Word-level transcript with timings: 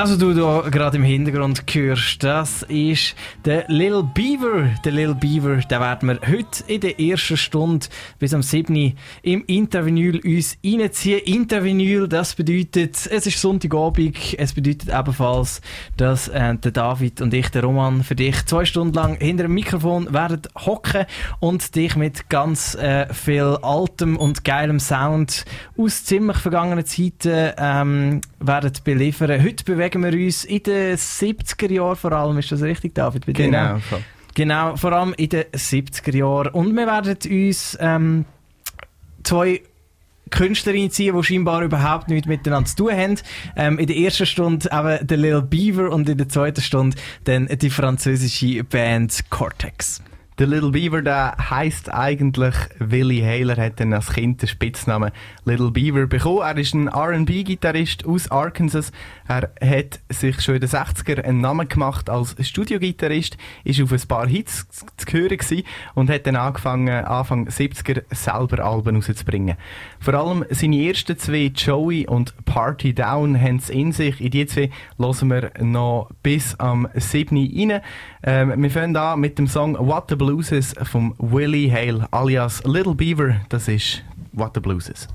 Das, 0.00 0.12
was 0.12 0.16
du 0.16 0.32
da 0.32 0.66
gerade 0.70 0.96
im 0.96 1.02
Hintergrund 1.02 1.62
hörst, 1.70 2.24
das 2.24 2.62
ist 2.62 3.14
der 3.44 3.66
Lil 3.68 4.02
Beaver. 4.02 4.70
Der 4.82 4.92
Lil 4.92 5.14
Beaver, 5.14 5.56
den 5.56 5.78
werden 5.78 6.08
wir 6.08 6.18
heute 6.26 6.64
in 6.68 6.80
der 6.80 6.98
ersten 6.98 7.36
Stunde 7.36 7.86
bis 8.18 8.32
am 8.32 8.42
7. 8.42 8.94
im 9.20 9.44
Intervinyl 9.44 10.18
uns 10.24 10.56
reinziehen. 10.64 11.20
Intervinyl, 11.26 12.08
das 12.08 12.34
bedeutet, 12.34 12.96
es 13.10 13.26
ist 13.26 13.42
Sonntagabend, 13.42 14.16
es 14.38 14.54
bedeutet 14.54 14.88
ebenfalls, 14.88 15.60
dass 15.98 16.28
äh, 16.28 16.56
der 16.56 16.70
David 16.70 17.20
und 17.20 17.34
ich, 17.34 17.50
der 17.50 17.64
Roman, 17.64 18.02
für 18.02 18.14
dich 18.14 18.46
zwei 18.46 18.64
Stunden 18.64 18.94
lang 18.94 19.18
hinter 19.18 19.42
dem 19.42 19.52
Mikrofon 19.52 20.10
werden 20.14 20.40
hocken 20.64 21.04
und 21.40 21.76
dich 21.76 21.94
mit 21.96 22.30
ganz 22.30 22.74
äh, 22.74 23.12
viel 23.12 23.58
altem 23.60 24.16
und 24.16 24.44
geilem 24.44 24.80
Sound 24.80 25.44
aus 25.76 26.06
ziemlich 26.06 26.38
vergangenen 26.38 26.86
Zeiten 26.86 27.52
ähm, 27.58 28.22
werden 28.38 28.72
beliefern. 28.82 29.42
Heute 29.44 29.64
wir 29.94 30.12
uns 30.12 30.44
in 30.44 30.62
den 30.62 30.96
70er 30.96 31.70
Jahren 31.70 31.96
vor 31.96 32.12
allem. 32.12 32.38
Ist 32.38 32.52
das 32.52 32.62
richtig, 32.62 32.94
David? 32.94 33.26
Bei 33.26 33.32
genau. 33.32 33.78
Genau, 34.34 34.76
vor 34.76 34.92
allem 34.92 35.12
in 35.16 35.28
den 35.28 35.44
70er 35.44 36.16
Jahren. 36.16 36.48
Und 36.52 36.74
wir 36.74 36.86
werden 36.86 37.16
uns 37.30 37.76
ähm, 37.80 38.24
zwei 39.24 39.62
Künstlerinnen 40.30 40.90
ziehen, 40.90 41.16
die 41.16 41.24
scheinbar 41.24 41.62
überhaupt 41.62 42.08
nichts 42.08 42.28
miteinander 42.28 42.68
zu 42.68 42.76
tun 42.76 42.92
haben. 42.92 43.16
Ähm, 43.56 43.78
in 43.78 43.86
der 43.86 43.96
ersten 43.96 44.26
Stunde 44.26 44.68
eben 44.72 45.06
der 45.06 45.16
Lil 45.16 45.42
Beaver 45.42 45.90
und 45.90 46.08
in 46.08 46.18
der 46.18 46.28
zweiten 46.28 46.60
Stunde 46.60 46.96
dann 47.24 47.48
die 47.48 47.70
französische 47.70 48.62
Band 48.64 49.28
Cortex. 49.30 50.02
Der 50.40 50.46
Little 50.46 50.70
Beaver, 50.70 51.02
der 51.02 51.36
heisst 51.50 51.92
eigentlich 51.92 52.54
Willie 52.78 53.22
Hayler, 53.22 53.62
hat 53.62 53.78
dann 53.78 53.92
als 53.92 54.10
Kind 54.10 54.40
den 54.40 54.48
Spitznamen 54.48 55.10
Little 55.44 55.70
Beaver 55.70 56.06
bekommen. 56.06 56.40
Er 56.40 56.56
ist 56.56 56.72
ein 56.72 56.88
R&B-Gitarrist 56.88 58.06
aus 58.06 58.30
Arkansas. 58.30 58.90
Er 59.28 59.50
hat 59.60 60.00
sich 60.08 60.40
schon 60.40 60.54
in 60.54 60.62
den 60.62 60.70
60er 60.70 61.22
einen 61.24 61.42
Namen 61.42 61.68
gemacht 61.68 62.08
als 62.08 62.36
Studiogitarrist, 62.40 63.36
ist 63.64 63.82
auf 63.82 63.92
ein 63.92 64.00
paar 64.08 64.26
Hits 64.26 64.66
zu 64.96 65.12
hören 65.12 65.62
und 65.94 66.08
hat 66.08 66.26
dann 66.26 66.36
angefangen, 66.36 67.04
Anfang 67.04 67.46
70er 67.46 68.04
selber 68.10 68.64
Alben 68.64 68.96
rauszubringen. 68.96 69.58
Vor 70.00 70.14
allem 70.14 70.46
seine 70.48 70.82
ersten 70.86 71.18
zwei, 71.18 71.52
Joey 71.54 72.06
und 72.06 72.34
Party 72.46 72.94
Down, 72.94 73.38
haben 73.38 73.56
es 73.56 73.68
in 73.68 73.92
sich. 73.92 74.18
In 74.20 74.30
die 74.30 74.46
zwei 74.46 74.70
hören 74.98 75.28
wir 75.28 75.52
noch 75.60 76.10
bis 76.22 76.54
am 76.58 76.88
7. 76.94 77.36
rein. 77.36 77.82
Ähm, 78.22 78.62
wir 78.62 78.70
fangen 78.70 78.96
an 78.96 79.20
mit 79.20 79.38
dem 79.38 79.46
Song 79.46 79.76
What 79.78 80.04
the 80.08 80.16
Blues 80.16 80.52
Is 80.52 80.74
von 80.84 81.14
Willie 81.18 81.70
Hale 81.70 82.08
alias 82.12 82.64
Little 82.64 82.94
Beaver. 82.94 83.42
Das 83.50 83.68
ist 83.68 84.02
What 84.32 84.52
the 84.54 84.60
Blues 84.60 84.88
Is. 84.88 85.06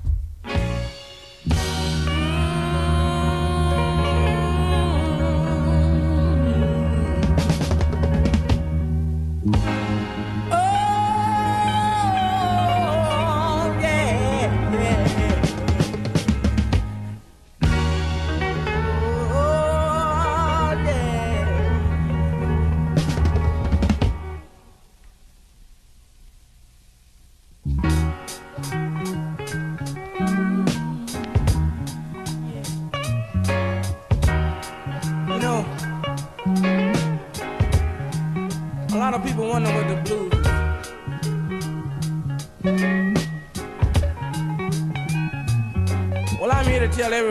It 9.48 9.85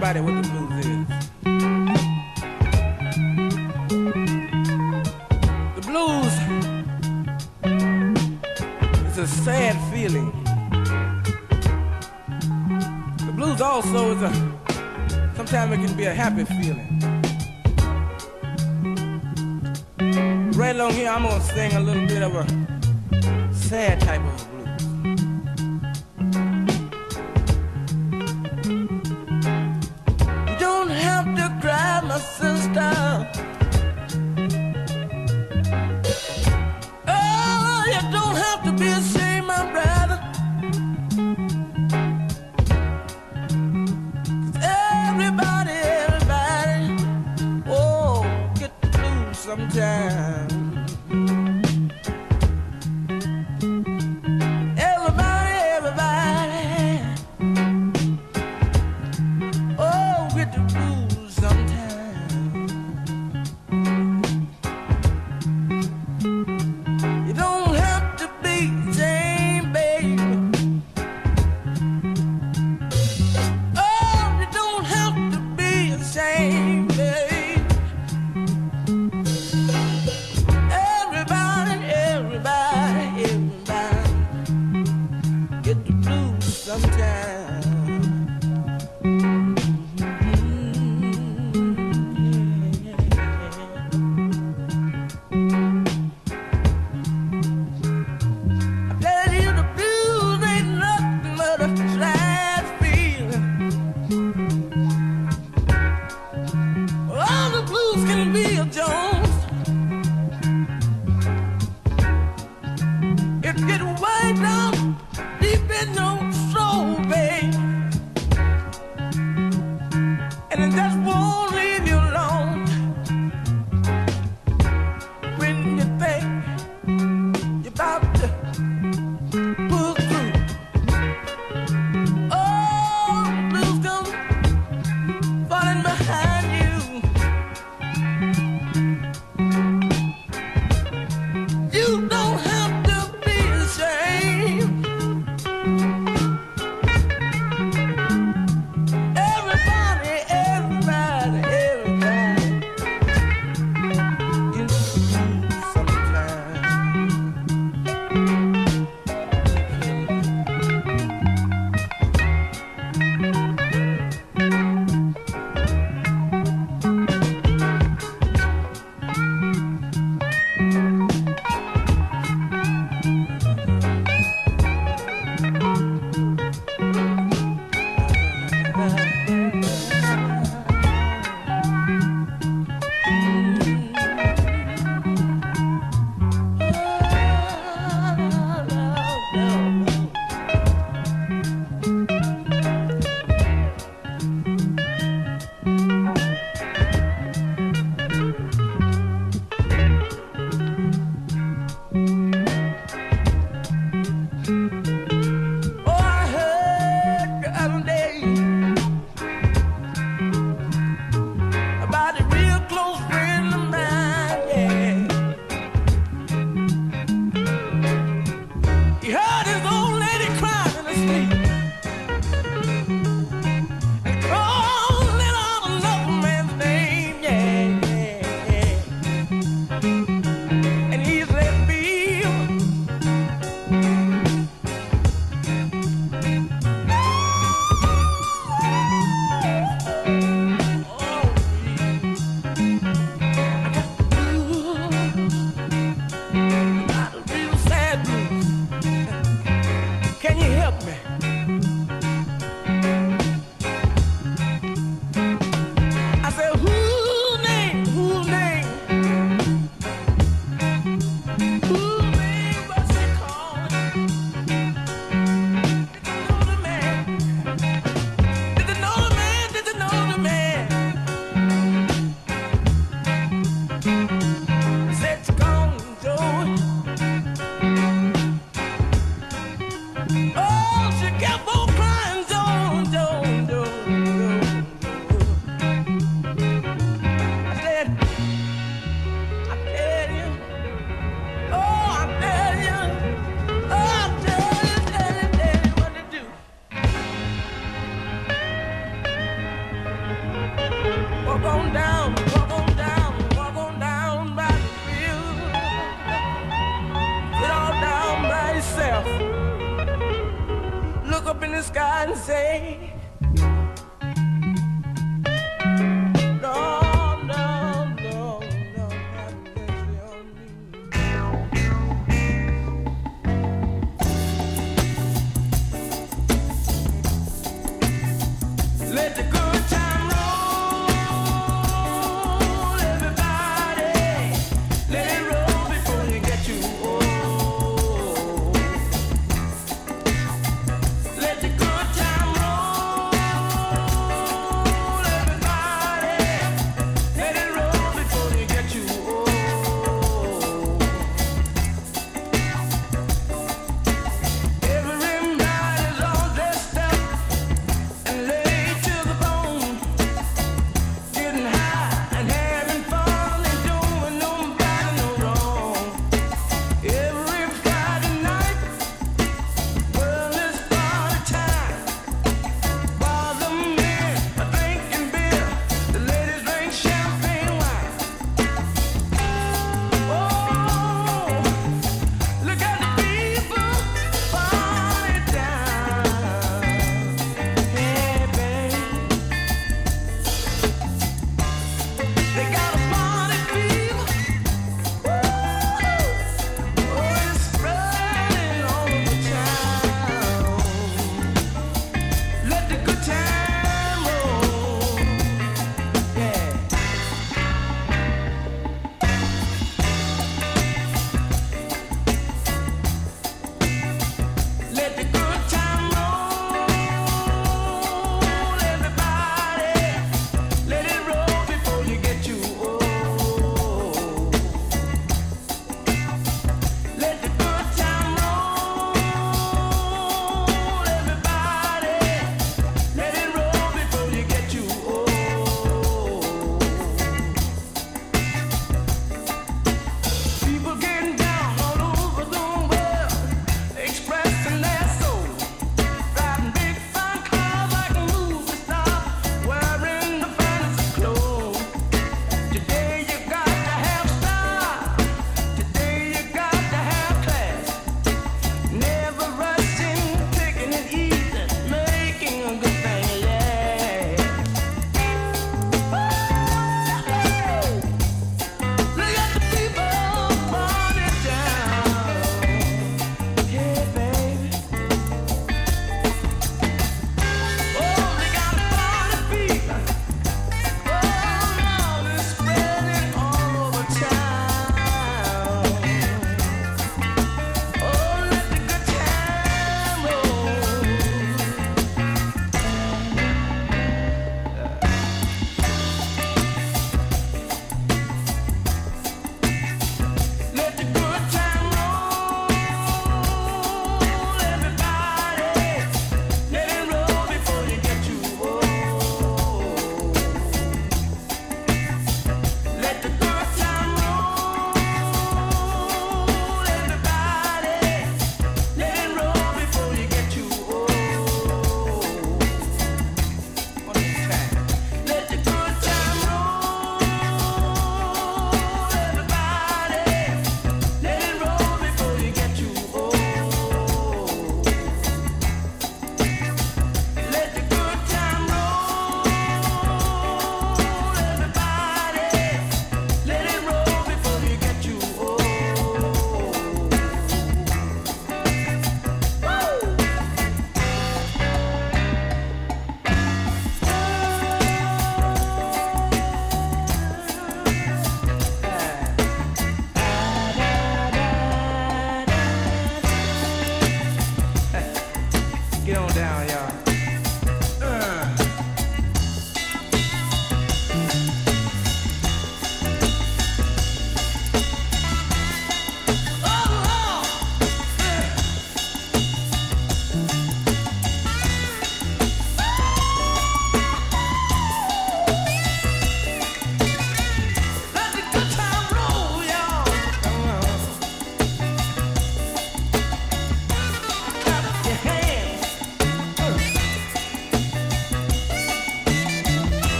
get 0.00 0.35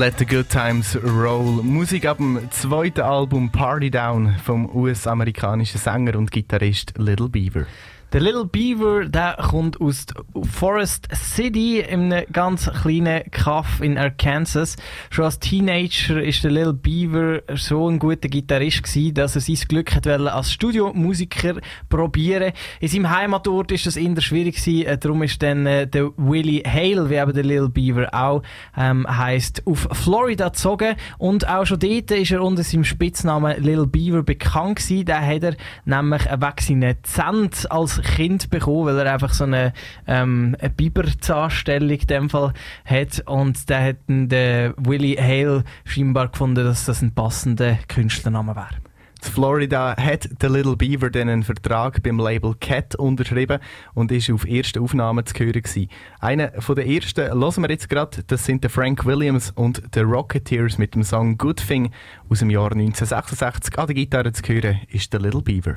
Let 0.00 0.18
the 0.18 0.24
Good 0.24 0.48
Times 0.48 0.96
Roll. 1.04 1.62
Musik 1.62 2.06
ab 2.06 2.16
dem 2.16 2.50
zweiten 2.52 3.02
Album 3.02 3.50
Party 3.50 3.90
Down 3.90 4.34
vom 4.42 4.74
US-amerikanischen 4.74 5.78
Sänger 5.78 6.16
und 6.16 6.30
Gitarrist 6.30 6.94
Little 6.96 7.28
Beaver. 7.28 7.66
Der 8.10 8.22
Little 8.22 8.46
Beaver, 8.46 9.04
der 9.04 9.36
kommt 9.50 9.78
aus 9.78 10.06
Forest 10.44 11.08
City, 11.14 11.84
einem 11.84 12.24
ganz 12.32 12.70
kleinen 12.82 13.22
Kaff 13.30 13.80
in 13.80 13.98
Arkansas. 13.98 14.76
Schon 15.10 15.24
als 15.24 15.38
Teenager 15.38 16.22
ist 16.22 16.44
der 16.44 16.50
Little 16.50 16.72
Beaver 16.72 17.42
so 17.54 17.88
ein 17.88 17.98
guter 17.98 18.28
Gitarrist 18.28 18.82
gewesen, 18.82 19.14
dass 19.14 19.34
er 19.34 19.40
sein 19.40 19.56
Glück 19.68 19.94
hat 19.94 20.06
als 20.06 20.52
Studiomusiker 20.52 21.54
probieren. 21.88 22.52
In 22.80 22.88
seinem 22.88 23.10
Heimatort 23.10 23.72
ist 23.72 23.86
das 23.86 23.96
eher 23.96 24.20
schwierig 24.20 24.56
gewesen, 24.56 24.86
äh, 24.86 24.98
darum 24.98 25.22
ist 25.22 25.42
dann 25.42 25.66
äh, 25.66 25.86
der 25.86 26.10
Willie 26.16 26.62
Hale, 26.64 27.10
wie 27.10 27.16
eben 27.16 27.32
der 27.32 27.44
Little 27.44 27.68
Beaver 27.68 28.08
auch 28.12 28.42
ähm, 28.76 29.06
heißt, 29.08 29.66
auf 29.66 29.88
Florida 29.92 30.48
gezogen 30.48 30.96
und 31.18 31.48
auch 31.48 31.64
schon 31.64 31.78
dort 31.78 32.10
ist 32.10 32.30
er 32.30 32.42
unter 32.42 32.62
seinem 32.62 32.84
Spitznamen 32.84 33.62
Little 33.62 33.86
Beaver 33.86 34.22
bekannt 34.22 34.78
gewesen. 34.78 35.04
Da 35.04 35.20
hat 35.20 35.42
er 35.42 35.56
nämlich 35.84 36.24
wegen 36.24 36.60
seiner 36.60 37.02
Zähne 37.02 37.50
als 37.70 38.00
Kind 38.02 38.50
bekommen, 38.50 38.86
weil 38.86 38.98
er 38.98 39.12
einfach 39.12 39.32
so 39.32 39.44
eine, 39.44 39.72
ähm, 40.06 40.39
eine 40.58 40.70
Biberzahnstellung 40.70 41.90
in 41.90 42.06
dem 42.06 42.30
Fall 42.30 42.52
hat 42.84 43.22
und 43.26 43.68
da 43.70 43.80
hat 43.82 43.96
der 44.08 44.74
Willie 44.76 45.20
Hale 45.20 45.64
scheinbar 45.84 46.28
gefunden, 46.28 46.64
dass 46.64 46.84
das 46.84 47.02
ein 47.02 47.14
passender 47.14 47.78
Künstlername 47.88 48.56
wäre. 48.56 48.90
In 49.22 49.32
Florida 49.32 49.96
hat 49.96 50.28
der 50.40 50.48
Little 50.48 50.76
Beaver 50.76 51.10
dann 51.10 51.28
einen 51.28 51.42
Vertrag 51.42 52.02
beim 52.02 52.18
Label 52.18 52.54
Cat 52.58 52.94
unterschrieben 52.94 53.60
und 53.92 54.10
ist 54.10 54.30
auf 54.30 54.46
erste 54.46 54.80
Aufnahme 54.80 55.24
zu 55.24 55.34
hören 55.34 55.60
gewesen. 55.60 55.88
Einer 56.20 56.52
von 56.60 56.74
den 56.74 56.90
ersten 56.90 57.26
hören 57.26 57.62
wir 57.62 57.70
jetzt 57.70 57.90
gerade, 57.90 58.22
das 58.26 58.46
sind 58.46 58.64
der 58.64 58.70
Frank 58.70 59.04
Williams 59.04 59.50
und 59.50 59.94
der 59.94 60.04
Rocketeers 60.04 60.78
mit 60.78 60.94
dem 60.94 61.02
Song 61.02 61.36
Good 61.36 61.66
Thing 61.66 61.90
aus 62.30 62.38
dem 62.38 62.50
Jahr 62.50 62.72
1966. 62.72 63.78
An 63.78 63.86
der 63.86 63.94
Gitarre 63.94 64.32
zu 64.32 64.42
hören 64.42 64.80
ist 64.88 65.12
der 65.12 65.20
Little 65.20 65.42
Beaver. 65.42 65.76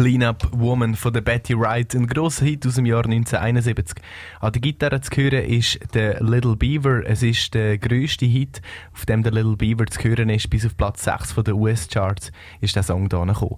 Cleanup 0.00 0.48
Woman 0.52 0.94
von 0.94 1.12
der 1.12 1.20
Betty 1.20 1.54
Wright, 1.54 1.94
ein 1.94 2.06
grosser 2.06 2.46
Hit 2.46 2.66
aus 2.66 2.76
dem 2.76 2.86
Jahr 2.86 3.04
1971. 3.04 4.02
An 4.40 4.50
der 4.50 4.62
Gitarre 4.62 5.02
zu 5.02 5.14
hören 5.14 5.44
ist 5.44 5.78
der 5.92 6.22
Little 6.22 6.56
Beaver. 6.56 7.02
Es 7.04 7.22
ist 7.22 7.52
der 7.52 7.76
grösste 7.76 8.24
Hit, 8.24 8.62
auf 8.94 9.04
dem 9.04 9.22
der 9.22 9.32
Little 9.32 9.58
Beaver 9.58 9.84
zu 9.84 10.02
hören 10.02 10.30
ist. 10.30 10.48
Bis 10.48 10.64
auf 10.64 10.74
Platz 10.74 11.04
6 11.04 11.32
von 11.32 11.44
den 11.44 11.52
US-Charts 11.52 12.32
ist 12.62 12.76
der 12.76 12.82
Song 12.82 13.10
hier 13.10 13.26
gekommen. 13.26 13.56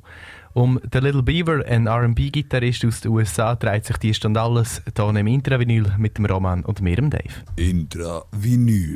Um 0.53 0.81
den 0.83 1.05
Little 1.05 1.23
Beaver, 1.23 1.65
ein 1.65 1.87
R&B-Gitarrist 1.87 2.87
aus 2.87 3.03
den 3.03 3.13
USA, 3.13 3.55
dreht 3.55 3.85
sich 3.85 3.99
die 3.99 4.13
Stunde 4.13 4.41
alles 4.41 4.83
hier 4.97 5.09
im 5.11 5.27
Intravinyl 5.29 5.93
mit 5.97 6.19
dem 6.19 6.27
Roman 6.27 6.65
und 6.65 6.81
mir, 6.81 6.97
dem 6.97 7.09
Dave. 7.09 7.23
Intravinyl. 7.55 8.95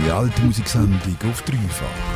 Deine 0.00 0.12
alte 0.12 0.42
Musiksendung 0.42 1.16
auf 1.30 1.42
dreifach. 1.42 2.09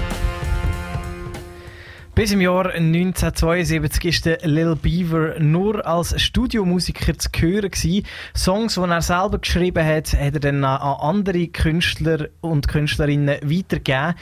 Bis 2.25 2.33
im 2.33 2.41
Jahr 2.41 2.71
1972 2.71 4.05
ist 4.07 4.25
der 4.25 4.39
Lil 4.45 4.77
Beaver 4.77 5.39
nur 5.41 5.87
als 5.87 6.19
Studiomusiker 6.19 7.19
zu 7.19 7.29
hören 7.37 7.71
gewesen. 7.71 8.07
Songs, 8.35 8.77
die 8.77 8.81
er 8.81 9.03
selber 9.03 9.39
geschrieben 9.41 9.85
hat, 9.85 10.15
hat 10.15 10.33
er 10.33 10.41
dann 10.41 10.65
an 10.65 10.81
andere 10.81 11.49
Künstler 11.49 12.29
und 12.41 12.67
Künstlerinnen 12.67 13.37
weitergegeben. 13.43 14.15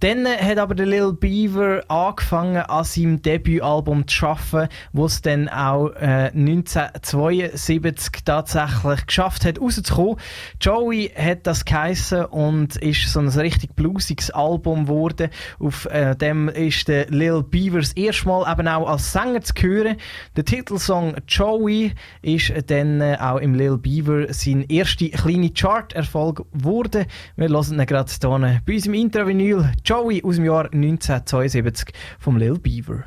Dann 0.00 0.26
hat 0.26 0.56
aber 0.56 0.74
der 0.74 0.86
Lil 0.86 1.12
Beaver 1.12 1.82
angefangen, 1.88 2.62
an 2.62 2.84
seinem 2.84 3.20
Debütalbum 3.20 4.08
zu 4.08 4.28
arbeiten, 4.28 4.72
wo 4.94 5.04
es 5.04 5.20
dann 5.20 5.50
auch 5.50 5.90
äh, 5.96 6.30
1972 6.34 8.24
tatsächlich 8.24 9.04
geschafft 9.04 9.44
hat, 9.44 9.60
rauszukommen. 9.60 10.16
Joey 10.62 11.12
hat 11.14 11.46
das 11.46 11.66
geheissen 11.66 12.24
und 12.24 12.76
ist 12.76 13.12
so 13.12 13.20
ein 13.20 13.28
richtig 13.28 13.76
bluesiges 13.76 14.30
Album 14.30 14.86
geworden. 14.86 15.28
Auf 15.58 15.84
äh, 15.84 16.16
dem 16.16 16.48
ist 16.48 16.88
der 16.88 17.10
Lil 17.10 17.44
Beaver 17.50 17.78
das 17.78 17.92
erste 17.92 18.28
Mal 18.28 18.50
eben 18.50 18.68
auch 18.68 18.88
als 18.88 19.12
Sänger 19.12 19.40
zu 19.42 19.52
hören. 19.60 19.96
Der 20.36 20.44
Titelsong 20.44 21.16
Joey 21.26 21.92
ist 22.22 22.52
dann 22.66 23.00
äh, 23.00 23.16
auch 23.20 23.38
im 23.38 23.54
Lil 23.54 23.78
Beaver 23.78 24.32
sein 24.32 24.64
erster 24.68 25.08
kleiner 25.08 25.50
Chart-Erfolg 25.50 26.44
geworden. 26.52 27.06
Wir 27.36 27.48
hören 27.48 27.80
ihn 27.80 27.86
gerade 27.86 28.10
hier 28.10 28.60
bei 28.64 28.74
uns 28.74 28.86
im 28.86 28.94
Intravinyl 28.94 29.72
Joey 29.84 30.22
aus 30.24 30.36
dem 30.36 30.44
Jahr 30.44 30.64
1972 30.72 31.94
vom 32.18 32.36
Lil 32.36 32.58
Beaver. 32.58 33.04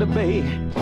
The 0.00 0.06
bay, 0.06 0.79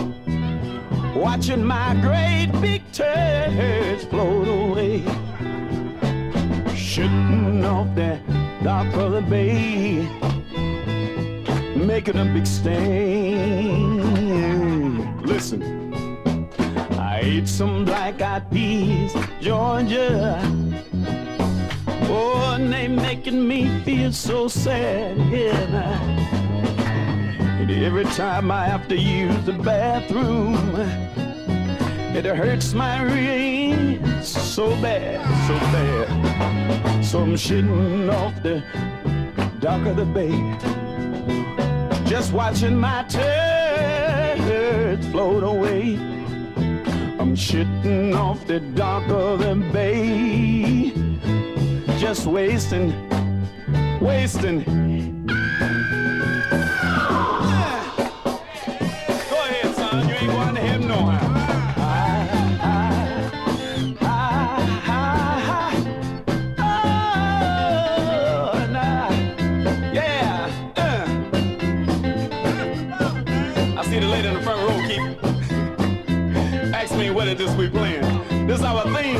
time 28.19 28.51
I 28.51 28.65
have 28.65 28.89
to 28.89 28.97
use 28.97 29.45
the 29.45 29.53
bathroom, 29.53 30.75
it 32.13 32.25
hurts 32.25 32.73
my 32.73 33.01
ribs 33.01 34.27
so 34.27 34.71
bad, 34.81 35.21
so 35.47 35.57
bad. 35.71 37.05
So 37.05 37.21
I'm 37.21 37.35
shitting 37.35 38.13
off 38.13 38.33
the 38.43 38.61
dock 39.61 39.87
of 39.87 39.95
the 39.95 40.03
bay, 40.03 40.35
just 42.09 42.33
watching 42.33 42.75
my 42.75 43.03
turds 43.03 45.07
float 45.07 45.43
away. 45.43 45.95
I'm 47.21 47.37
shitting 47.37 48.17
off 48.17 48.45
the 48.45 48.59
dock 48.59 49.07
of 49.07 49.39
the 49.39 49.55
bay. 49.71 50.91
Just 51.97 52.25
wasting, 52.25 52.91
wasting. 54.01 54.65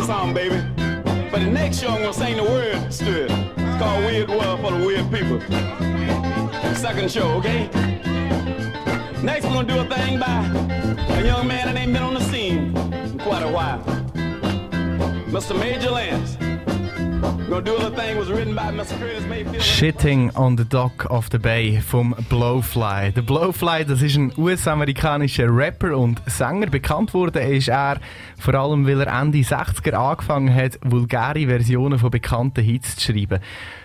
Song, 0.09 0.33
baby. 0.33 0.59
But 1.29 1.41
the 1.41 1.51
next 1.51 1.81
show, 1.81 1.89
I'm 1.89 2.01
gonna 2.01 2.13
sing 2.13 2.37
the 2.37 2.43
words 2.43 2.97
to 2.97 3.25
it. 3.25 3.31
It's 3.31 3.77
called 3.77 4.03
Weird 4.05 4.27
World 4.27 4.59
for 4.59 4.71
the 4.71 4.83
Weird 4.83 5.07
People. 5.11 5.39
Second 6.73 7.11
show, 7.11 7.29
okay? 7.33 7.69
Next, 9.21 9.45
we're 9.45 9.53
gonna 9.53 9.67
do 9.67 9.77
a 9.77 9.85
thing 9.85 10.19
by 10.19 10.47
a 11.15 11.23
young 11.23 11.45
man 11.47 11.67
that 11.67 11.77
ain't 11.77 11.93
been 11.93 12.01
on 12.01 12.15
the 12.15 12.21
scene 12.21 12.75
in 12.75 13.19
quite 13.19 13.43
a 13.43 13.51
while. 13.51 13.83
Mr. 15.29 15.55
Major 15.55 15.91
Lance. 15.91 16.48
Shitting 19.59 20.35
on 20.35 20.55
the 20.55 20.65
Dock 20.65 21.09
of 21.09 21.29
the 21.31 21.39
Bay 21.39 21.81
vom 21.81 22.15
Blowfly. 22.29 23.11
Der 23.11 23.23
Blowfly, 23.23 23.85
das 23.85 24.03
ist 24.03 24.17
ein 24.17 24.31
US-amerikanischer 24.37 25.47
Rapper 25.49 25.97
und 25.97 26.21
Sänger. 26.27 26.67
Bekannt 26.67 27.13
wurde 27.15 27.39
ist 27.39 27.69
er 27.69 27.99
vor 28.37 28.53
allem, 28.53 28.85
weil 28.85 29.01
er 29.01 29.19
Ende 29.19 29.39
60er 29.39 29.93
angefangen 29.93 30.53
hat, 30.53 30.77
vulgäre 30.83 31.47
Versionen 31.47 31.97
von 31.97 32.11
bekannten 32.11 32.63
Hits 32.63 32.97
zu 32.97 33.13
schreiben. 33.13 33.39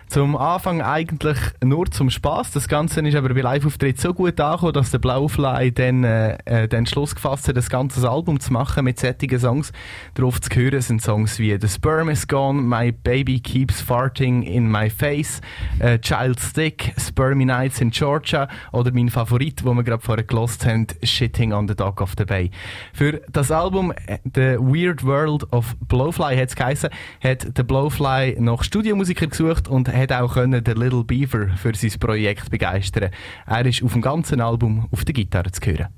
Zum 0.09 0.37
Anfang 0.37 0.83
eigentlich 0.83 1.39
nur 1.63 1.91
zum 1.91 2.11
Spaß. 2.11 2.53
Das 2.53 2.69
Ganze 2.69 3.01
ist 3.01 3.17
aber 3.17 3.35
bei 3.35 3.41
Live-Auftritt 3.41 4.01
so 4.01 4.15
gut 4.15 4.39
angekommen, 4.39 4.73
dass 4.73 4.91
der 4.91 4.99
Blowfly 4.99 5.73
dann 5.73 6.05
äh, 6.05 6.37
äh, 6.45 6.69
den 6.69 6.87
Schluss 6.87 7.15
gefasst 7.15 7.49
hat, 7.49 7.57
das 7.57 7.69
ganze 7.69 8.09
Album 8.09 8.39
zu 8.39 8.53
machen 8.53 8.85
mit 8.85 8.99
sättigen 8.99 9.39
Songs. 9.39 9.73
Darauf 10.15 10.41
zu 10.41 10.51
hören 10.55 10.81
sind 10.81 11.03
Songs 11.03 11.39
wie 11.39 11.57
The 11.61 11.69
Sperm 11.69 12.09
is 12.09 12.29
Gone, 12.29 12.63
My 12.63 12.93
Baby 12.93 13.41
Keeps 13.41 13.81
Farting 13.81 14.43
in 14.43 14.71
My 14.71 14.89
Face, 14.91 15.41
äh, 15.81 15.99
Child 15.99 16.39
Stick, 16.39 16.95
Spermy 16.99 17.45
Nights 17.45 17.81
in 17.81 17.91
Georgia 17.91 18.49
oder 18.73 18.93
mein 18.93 19.09
Favorit, 19.09 19.65
wo 19.65 19.75
wir 19.75 19.83
gerade 19.83 20.03
vorher 20.03 20.25
gelost 20.25 20.67
haben, 20.67 20.87
Shitting 21.03 21.53
on 21.53 21.67
the 21.67 21.75
Dock 21.75 22.01
of 22.01 22.13
the 22.17 22.25
Bay. 22.25 22.51
Für 22.93 23.21
das 23.33 23.51
Album 23.51 23.93
äh, 24.07 24.19
The 24.25 24.59
Weird 24.59 25.05
World 25.05 25.53
of 25.53 25.75
Blowfly 25.89 26.37
hat 26.37 26.49
es 26.49 26.57
geheißen, 26.57 26.91
hat 27.23 27.59
der 27.59 27.63
Blowfly 27.63 28.37
noch 28.39 28.63
Studiomusiker 28.63 29.27
gesucht 29.27 29.69
und 29.69 29.89
hat 29.95 30.13
auch 30.13 30.35
können 30.35 30.63
den 30.63 30.77
Little 30.77 31.05
Beaver 31.05 31.49
für 31.57 31.75
sein 31.75 31.99
Projekt 31.99 32.51
begeistern. 32.51 33.11
Er 33.47 33.67
ist 33.67 33.83
auf 33.83 33.93
dem 33.93 34.03
ganzen 34.03 34.41
Album 34.41 34.89
auf 34.91 35.05
der 35.05 35.15
Gitarre 35.15 35.51
zu 35.51 35.61
hören. 35.63 35.89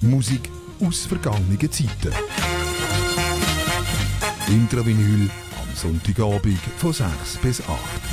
Musik 0.00 0.48
aus 0.80 1.06
vergangenen 1.06 1.70
Zeiten. 1.70 2.12
Intravinyl 4.48 5.30
am 5.60 5.74
Sonntagabend 5.74 6.58
von 6.76 6.92
6 6.92 7.38
bis 7.42 7.60
8. 7.60 8.11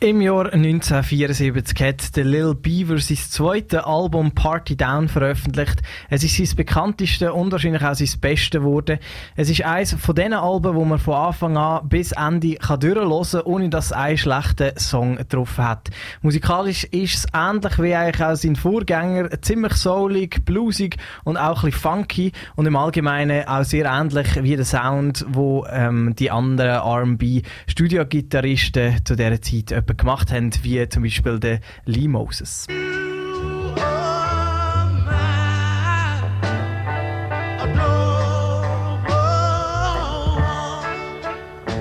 Im 0.00 0.20
Jahr 0.20 0.52
1974 0.52 1.80
hat 1.84 2.16
der 2.16 2.24
Lil 2.24 2.54
Beaver 2.54 2.98
sein 2.98 3.16
zweites 3.16 3.80
Album 3.80 4.30
Party 4.30 4.76
Down 4.76 5.08
veröffentlicht. 5.08 5.82
Es 6.08 6.22
ist 6.22 6.36
sein 6.36 6.54
bekanntestes 6.54 7.28
und 7.28 7.50
wahrscheinlich 7.50 7.82
auch 7.82 7.94
sein 7.94 8.08
bestes 8.20 8.50
geworden. 8.50 9.00
Es 9.34 9.50
ist 9.50 9.64
eines 9.64 9.94
von 9.94 10.14
diesen 10.14 10.34
Alben, 10.34 10.76
wo 10.76 10.84
man 10.84 11.00
von 11.00 11.14
Anfang 11.14 11.56
an 11.56 11.88
bis 11.88 12.12
Ende 12.12 12.54
kann 12.54 12.78
durchhören 12.78 13.10
kann, 13.10 13.40
ohne 13.42 13.70
dass 13.70 13.86
es 13.86 13.92
einen 13.92 14.16
schlechten 14.16 14.78
Song 14.78 15.18
drauf 15.28 15.58
hat. 15.58 15.90
Musikalisch 16.22 16.84
ist 16.84 17.16
es 17.16 17.26
ähnlich 17.34 17.82
wie 17.82 17.96
eigentlich 17.96 18.24
auch 18.24 18.36
sein 18.36 18.54
Vorgänger, 18.54 19.42
ziemlich 19.42 19.72
soulig, 19.72 20.44
bluesig 20.44 20.96
und 21.24 21.36
auch 21.36 21.64
ein 21.64 21.70
bisschen 21.70 21.80
funky 21.80 22.32
und 22.54 22.66
im 22.66 22.76
Allgemeinen 22.76 23.48
auch 23.48 23.64
sehr 23.64 23.86
ähnlich 23.86 24.44
wie 24.44 24.54
der 24.54 24.64
Sound, 24.64 25.26
wo 25.28 25.66
ähm, 25.68 26.14
die 26.16 26.30
anderen 26.30 26.82
R&B 26.82 27.42
Studiogitarristen 27.66 29.04
zu 29.04 29.16
dieser 29.16 29.42
Zeit 29.42 29.87
etwa 29.88 29.94
gemacht 29.94 30.32
haben, 30.32 30.50
wie 30.62 30.88
zum 30.88 31.02
Beispiel 31.02 31.38
der 31.38 31.60
Lee 31.84 32.08
Moses. 32.08 32.66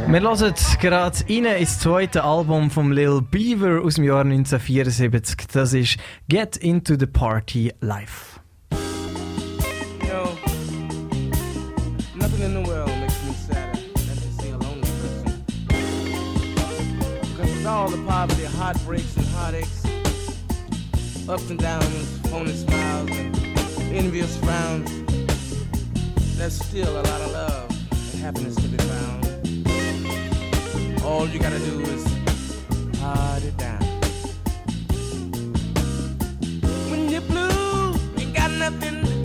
Wir 0.10 0.22
hören 0.22 0.54
gerade 0.80 1.18
rein 1.30 1.46
ins 1.60 1.80
zweite 1.80 2.24
Album 2.24 2.72
von 2.72 2.94
Lil 2.94 3.22
Beaver 3.22 3.82
aus 3.84 3.96
dem 3.96 4.06
Jahr 4.06 4.22
1974. 4.22 5.48
Das 5.52 5.74
ist 5.74 5.98
Get 6.30 6.56
Into 6.56 6.96
the 6.98 7.08
Party 7.08 7.74
Life. 7.82 8.37
All 17.78 17.88
the 17.90 18.04
poverty, 18.08 18.44
heartbreaks, 18.44 19.16
and 19.18 19.26
heartaches, 19.28 19.86
ups 21.30 21.48
and 21.52 21.60
downs, 21.60 22.18
phony 22.28 22.52
smiles, 22.52 23.08
and 23.12 23.96
envious 23.96 24.36
frowns, 24.38 24.90
there's 26.38 26.58
still 26.58 26.90
a 26.90 27.04
lot 27.04 27.22
of 27.22 27.32
love 27.34 27.70
and 28.14 28.20
happiness 28.20 28.56
to 28.56 28.68
be 28.68 28.78
found. 28.78 29.26
All 31.04 31.28
you 31.28 31.38
gotta 31.40 31.60
do 31.60 31.80
is 31.82 32.04
hard 32.98 33.44
it 33.44 33.56
down. 33.58 33.84
When 36.90 37.10
you're 37.12 37.22
blue, 37.22 37.94
you 38.18 38.34
got 38.34 38.50
nothing 38.54 39.17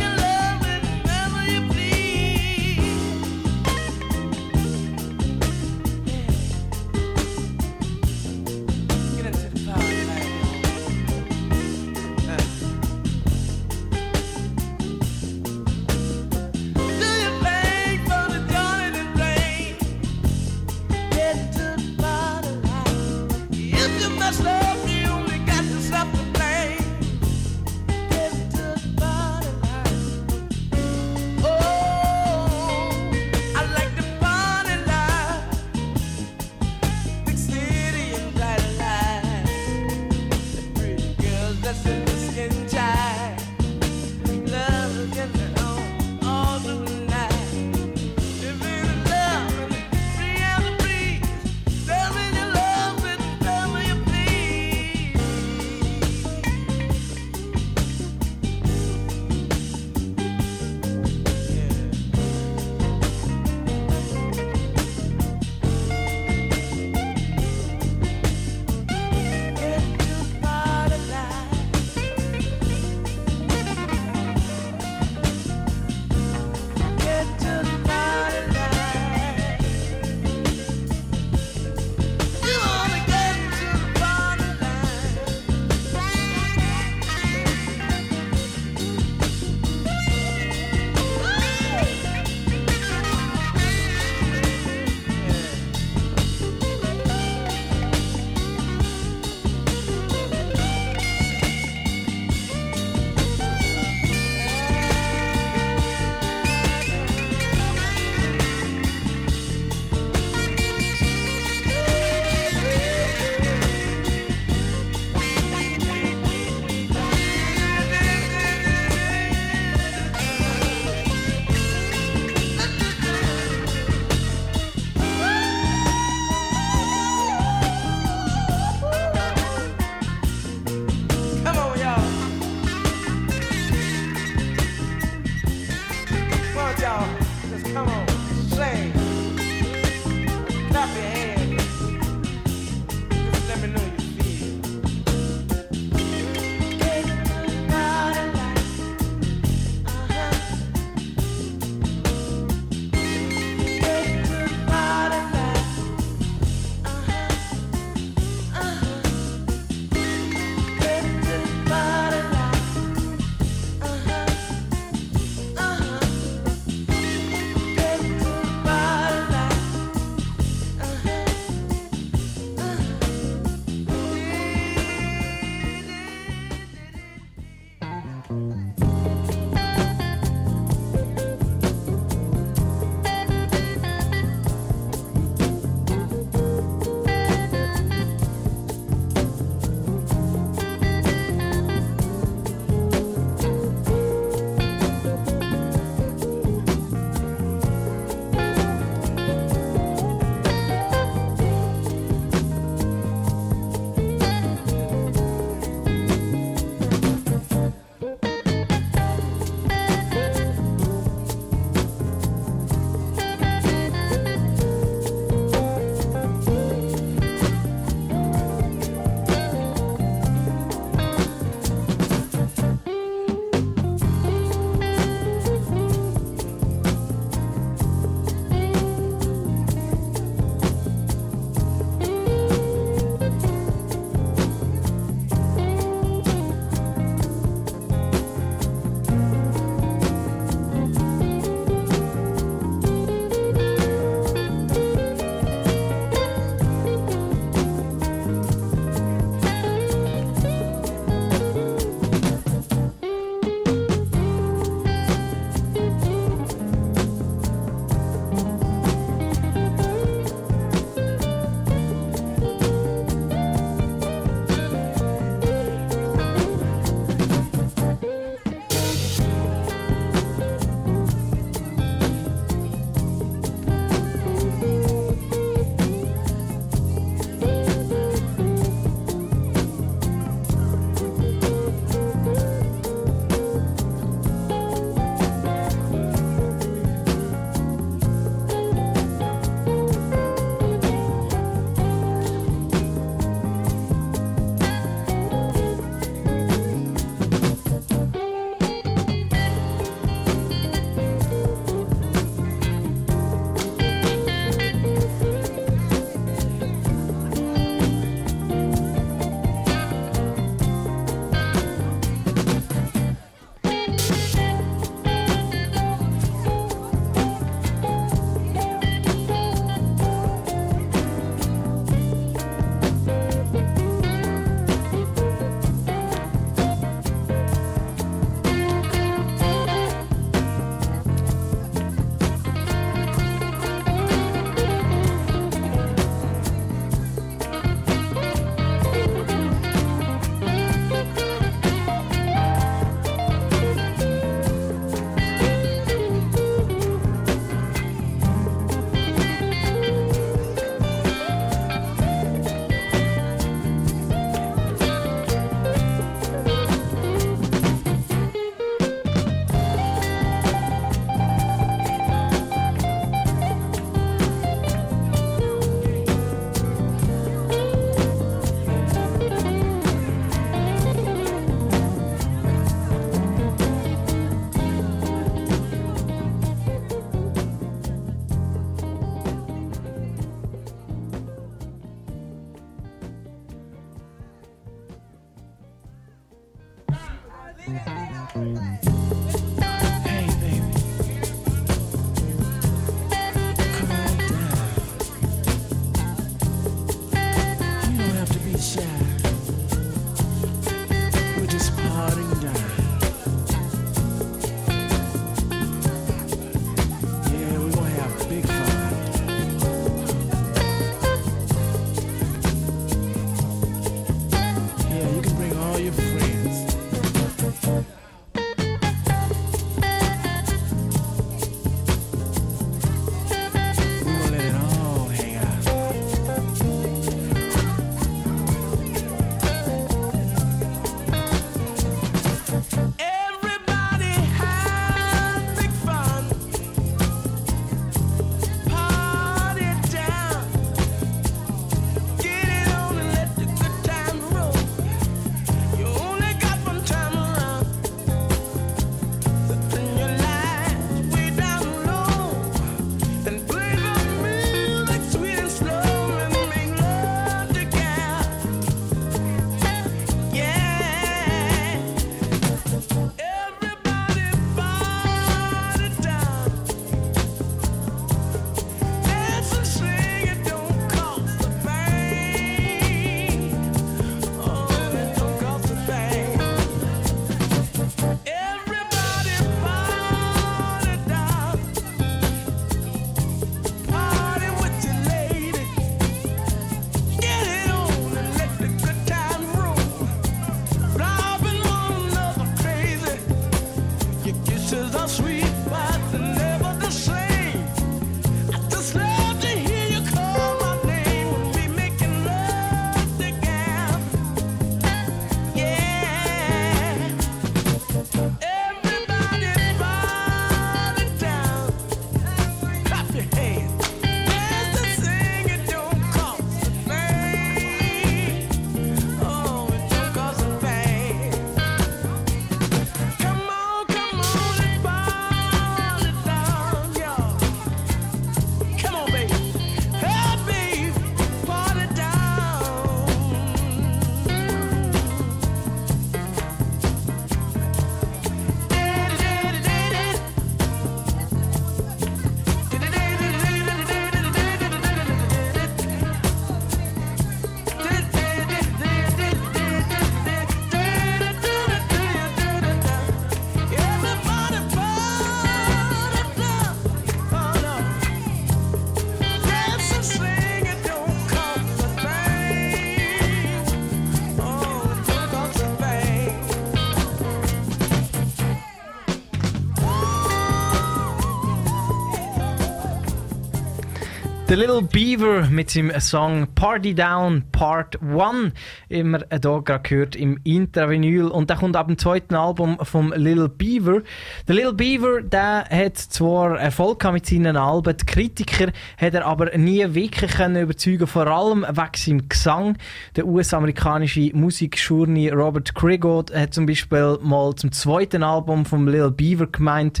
The 574.52 574.58
Little 574.58 574.82
Beaver 574.82 575.48
mit 575.48 575.70
seinem 575.70 575.98
Song 575.98 576.46
Party 576.54 576.94
Down 576.94 577.42
Part 577.52 578.02
1. 578.02 578.52
Immer 578.90 579.20
hier 579.30 579.40
gerade 579.40 579.88
gehört 579.88 580.14
im 580.14 580.38
Intravinyl. 580.44 581.28
Und 581.28 581.48
der 581.48 581.56
kommt 581.56 581.74
ab 581.74 581.86
dem 581.86 581.96
zweiten 581.96 582.34
Album 582.34 582.76
vom 582.82 583.14
Little 583.16 583.48
Beaver. 583.48 584.02
Der 584.48 584.56
Little 584.56 584.72
Beaver, 584.72 585.22
der 585.22 585.66
hat 585.70 585.96
zwar 585.96 586.58
Erfolg 586.58 586.98
gehabt 586.98 587.14
mit 587.14 587.26
seinen 587.26 587.56
Alben, 587.56 587.96
die 587.96 588.04
Kritiker 588.04 588.72
hat 588.96 589.14
er 589.14 589.24
aber 589.24 589.56
nie 589.56 589.84
wirklich 589.94 590.32
können 590.32 590.60
überzeugen, 590.60 591.06
vor 591.06 591.28
allem 591.28 591.62
wegen 591.62 591.90
seinem 591.94 592.28
Gesang. 592.28 592.76
Der 593.14 593.24
US-amerikanische 593.24 594.30
Musikjourney 594.34 595.28
Robert 595.28 595.76
Crigot 595.76 596.34
hat 596.34 596.54
zum 596.54 596.66
Beispiel 596.66 597.18
mal 597.22 597.54
zum 597.54 597.70
zweiten 597.70 598.24
Album 598.24 598.64
vom 598.64 598.88
Little 598.88 599.12
Beaver 599.12 599.46
gemeint, 599.46 600.00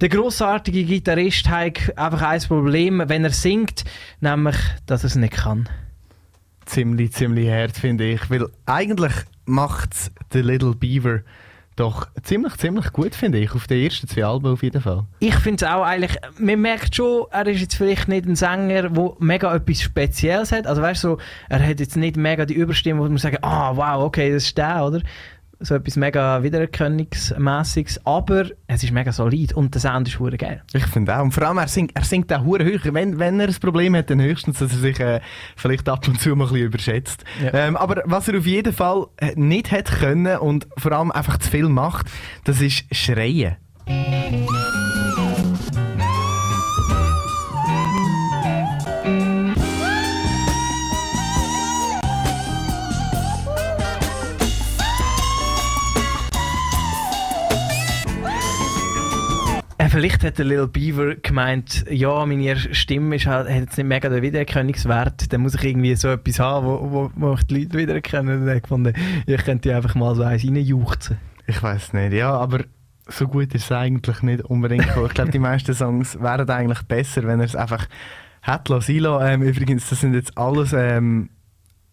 der 0.00 0.08
großartige 0.08 0.84
Gitarrist 0.84 1.50
hat 1.50 1.96
einfach 1.98 2.22
ein 2.22 2.40
Problem, 2.40 3.02
wenn 3.06 3.24
er 3.24 3.30
singt, 3.30 3.84
nämlich, 4.20 4.56
dass 4.86 5.04
er 5.04 5.08
es 5.08 5.16
nicht 5.16 5.34
kann. 5.34 5.68
Ziemlich, 6.64 7.12
ziemlich 7.12 7.50
hart, 7.50 7.76
finde 7.76 8.04
ich. 8.04 8.30
Weil 8.30 8.46
eigentlich 8.64 9.12
macht 9.44 9.90
The 10.32 10.40
Little 10.40 10.74
Beaver 10.74 11.20
doch 11.76 12.08
ziemlich, 12.22 12.56
ziemlich 12.56 12.92
gut, 12.92 13.14
finde 13.14 13.38
ich. 13.38 13.54
Auf 13.54 13.66
den 13.66 13.82
ersten 13.82 14.06
zwei 14.06 14.24
Alben 14.24 14.52
auf 14.52 14.62
jeden 14.62 14.80
Fall. 14.80 15.04
Ich 15.20 15.34
finde 15.36 15.64
es 15.64 15.70
auch 15.70 15.82
eigentlich, 15.82 16.16
man 16.38 16.60
merkt 16.60 16.94
schon, 16.94 17.26
er 17.30 17.46
ist 17.46 17.60
jetzt 17.60 17.76
vielleicht 17.76 18.08
nicht 18.08 18.26
ein 18.26 18.36
Sänger, 18.36 18.90
der 18.90 19.12
mega 19.18 19.54
etwas 19.54 19.80
Spezielles 19.80 20.52
hat. 20.52 20.66
Also 20.66 20.82
weißt 20.82 21.02
du, 21.04 21.08
so, 21.08 21.18
er 21.48 21.66
hat 21.66 21.80
jetzt 21.80 21.96
nicht 21.96 22.16
mega 22.16 22.44
die 22.44 22.54
Überstimme, 22.54 23.00
wo 23.00 23.04
man 23.04 23.16
sagen, 23.16 23.38
ah 23.42 23.74
wow, 23.74 24.04
okay, 24.04 24.32
das 24.32 24.44
ist 24.44 24.58
der, 24.58 24.84
oder? 24.84 25.00
So 25.62 25.74
etwas 25.76 25.96
mega 25.96 26.42
Wiedererkennungsmäßiges, 26.42 28.04
aber 28.04 28.46
es 28.66 28.82
ist 28.82 28.92
mega 28.92 29.12
solid 29.12 29.52
und 29.52 29.72
der 29.74 29.80
Sound 29.80 30.08
ist 30.08 30.18
hure 30.18 30.36
geil. 30.36 30.62
Ich 30.72 30.86
finde 30.86 31.16
auch. 31.16 31.22
Und 31.22 31.32
vor 31.32 31.44
allem, 31.44 31.58
er 31.58 31.68
singt, 31.68 31.92
er 31.94 32.04
singt 32.04 32.32
auch 32.32 32.44
hure 32.44 32.64
hoch. 32.64 32.80
Wenn, 32.84 33.18
wenn 33.18 33.38
er 33.38 33.48
ein 33.48 33.54
Problem 33.60 33.94
hat, 33.94 34.10
dann 34.10 34.20
höchstens, 34.20 34.58
dass 34.58 34.72
er 34.72 34.78
sich 34.78 35.00
äh, 35.00 35.20
vielleicht 35.56 35.88
ab 35.88 36.06
und 36.08 36.20
zu 36.20 36.30
mal 36.30 36.46
ein 36.46 36.52
bisschen 36.52 36.66
überschätzt. 36.66 37.24
Ja. 37.42 37.54
Ähm, 37.54 37.76
aber 37.76 38.02
was 38.06 38.28
er 38.28 38.38
auf 38.38 38.46
jeden 38.46 38.72
Fall 38.72 39.06
äh, 39.18 39.32
nicht 39.36 39.70
hat 39.70 39.86
können 39.86 40.38
und 40.38 40.66
vor 40.76 40.92
allem 40.92 41.12
einfach 41.12 41.38
zu 41.38 41.50
viel 41.50 41.68
macht, 41.68 42.06
das 42.44 42.60
ist 42.60 42.84
Schreien. 42.94 43.56
Vielleicht 59.92 60.24
hat 60.24 60.38
der 60.38 60.46
Little 60.46 60.68
Beaver 60.68 61.16
gemeint, 61.16 61.84
ja, 61.90 62.24
meine 62.24 62.56
Stimme 62.56 63.16
ist 63.16 63.26
halt, 63.26 63.48
hat 63.48 63.60
jetzt 63.60 63.76
nicht 63.76 63.86
mega 63.86 64.08
den 64.08 64.22
Wiedererkennungswert, 64.22 65.32
dann 65.32 65.42
muss 65.42 65.54
ich 65.54 65.64
irgendwie 65.64 65.94
so 65.94 66.08
etwas 66.08 66.38
haben, 66.38 66.66
wo, 66.66 66.90
wo, 66.90 67.10
wo 67.14 67.34
ich 67.34 67.42
die 67.44 67.60
Leute 67.60 67.78
wiedererkennen. 67.78 68.40
Und 68.40 68.46
dann 68.46 68.62
gefunden, 68.62 68.94
ich 69.26 69.44
könnte 69.44 69.76
einfach 69.76 69.94
mal 69.94 70.14
so 70.14 70.22
eins 70.22 70.44
reinjuchzen. 70.44 71.18
Ich 71.46 71.62
weiß 71.62 71.92
nicht, 71.92 72.14
ja, 72.14 72.32
aber 72.32 72.60
so 73.06 73.28
gut 73.28 73.54
ist 73.54 73.64
es 73.64 73.72
eigentlich 73.72 74.22
nicht 74.22 74.42
unbedingt. 74.44 74.86
gekommen. 74.86 75.06
ich 75.06 75.14
glaube, 75.14 75.30
die 75.30 75.38
meisten 75.38 75.74
Songs 75.74 76.18
wären 76.20 76.48
eigentlich 76.48 76.82
besser, 76.82 77.24
wenn 77.24 77.40
er 77.40 77.46
es 77.46 77.56
einfach 77.56 77.86
hätte 78.40 78.72
lassen. 78.72 79.04
ähm, 79.20 79.42
Übrigens, 79.42 79.90
das 79.90 80.00
sind 80.00 80.14
jetzt 80.14 80.38
alles 80.38 80.72
ähm, 80.72 81.28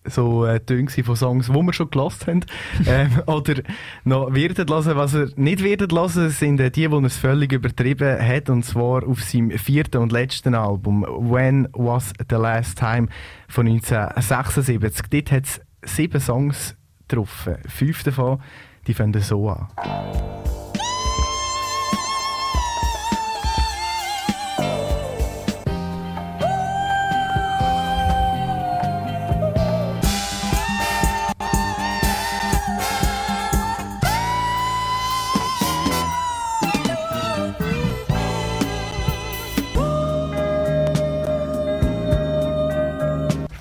so 0.10 0.46
äh, 0.46 0.60
Töne 0.60 0.90
von 0.90 1.16
Songs, 1.16 1.48
die 1.48 1.54
wir 1.54 1.74
schon 1.74 1.90
gelost 1.90 2.28
haben. 2.28 2.46
ähm, 2.88 3.22
oder 3.26 3.56
noch 4.04 4.34
werden 4.34 4.68
lassen. 4.68 4.96
Was 4.96 5.14
er 5.14 5.30
nicht 5.36 5.64
werden 5.64 5.90
lassen, 5.90 6.30
sind 6.30 6.60
äh, 6.60 6.72
die, 6.72 6.88
die 6.88 6.94
er 6.94 7.04
es 7.04 7.18
völlig 7.18 7.52
übertrieben 7.52 8.20
hat. 8.20 8.50
Und 8.50 8.64
zwar 8.64 9.08
auf 9.08 9.22
seinem 9.24 9.52
vierten 9.52 10.02
und 10.02 10.12
letzten 10.12 10.56
Album, 10.56 11.04
When 11.04 11.68
Was 11.74 12.14
the 12.30 12.36
Last 12.36 12.78
Time 12.80 13.08
von 13.48 13.68
1976. 13.68 15.08
Dort 15.10 15.32
hat 15.32 15.46
es 15.46 15.62
sieben 15.84 16.20
Songs 16.20 16.76
drauf. 17.08 17.50
Fünf 17.68 18.04
davon, 18.04 18.40
die 18.88 18.94
fangen 18.94 19.22
so 19.22 19.50
an. 19.50 19.68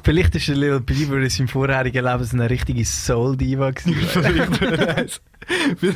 Vielleicht 0.09 0.35
ist 0.37 0.49
der 0.49 0.57
Little 0.57 0.81
Beaver 0.81 1.19
in 1.19 1.29
seinem 1.29 1.49
vorherigen 1.49 2.03
Leben 2.03 2.25
so 2.25 2.35
eine 2.35 2.49
richtige 2.49 2.83
Soul-Diva 2.83 3.73
gewesen. 3.73 5.21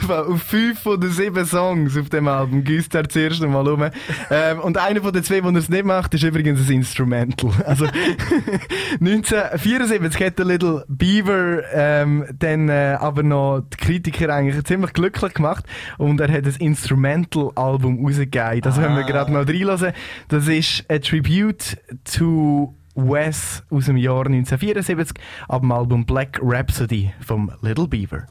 Auf 0.11 0.43
fünf 0.43 0.81
von 0.81 1.01
den 1.01 1.11
sieben 1.11 1.47
Songs 1.47 1.97
auf 1.97 2.11
dem 2.11 2.29
Album 2.29 2.63
gießt 2.63 2.95
er 2.95 3.09
zuerst 3.09 3.43
einmal 3.43 3.67
um. 3.69 3.85
Ähm, 4.31 4.61
und 4.61 4.77
einer 4.77 5.01
von 5.01 5.15
den 5.15 5.25
zwei, 5.25 5.41
die 5.41 5.47
er 5.47 5.57
es 5.57 5.71
nicht 5.71 5.87
macht, 5.87 6.13
ist 6.13 6.25
übrigens 6.25 6.61
ein 6.69 6.77
Instrumental. 6.77 7.53
Also 7.65 7.87
1974 9.01 10.27
hat 10.27 10.39
der 10.39 10.45
Little 10.45 10.85
Beaver 10.89 11.63
ähm, 11.73 12.27
dann 12.39 12.69
äh, 12.69 12.99
aber 13.01 13.23
noch 13.23 13.63
die 13.73 13.77
Kritiker 13.79 14.29
eigentlich 14.35 14.63
ziemlich 14.65 14.93
glücklich 14.93 15.33
gemacht 15.33 15.65
und 15.97 16.21
er 16.21 16.31
hat 16.31 16.45
ein 16.45 16.55
Instrumental-Album 16.59 18.05
rausgegeben. 18.05 18.61
Das 18.61 18.77
Ah. 18.79 18.83
hören 18.83 18.97
wir 18.97 19.05
gerade 19.05 19.33
mal 19.33 19.45
reinhören. 19.45 19.93
Das 20.29 20.49
ist 20.49 20.85
a 20.91 20.99
Tribute 20.99 21.79
to 22.05 22.75
Wes 22.95 23.63
aus 23.71 23.87
dem 23.87 23.97
Jahr 23.97 24.27
1974 24.27 25.17
ab 25.49 25.63
dem 25.63 25.73
Album 25.73 26.05
Black 26.05 26.39
Rhapsody 26.43 27.13
vom 27.21 27.51
Little 27.63 27.89
Beaver. 27.89 28.27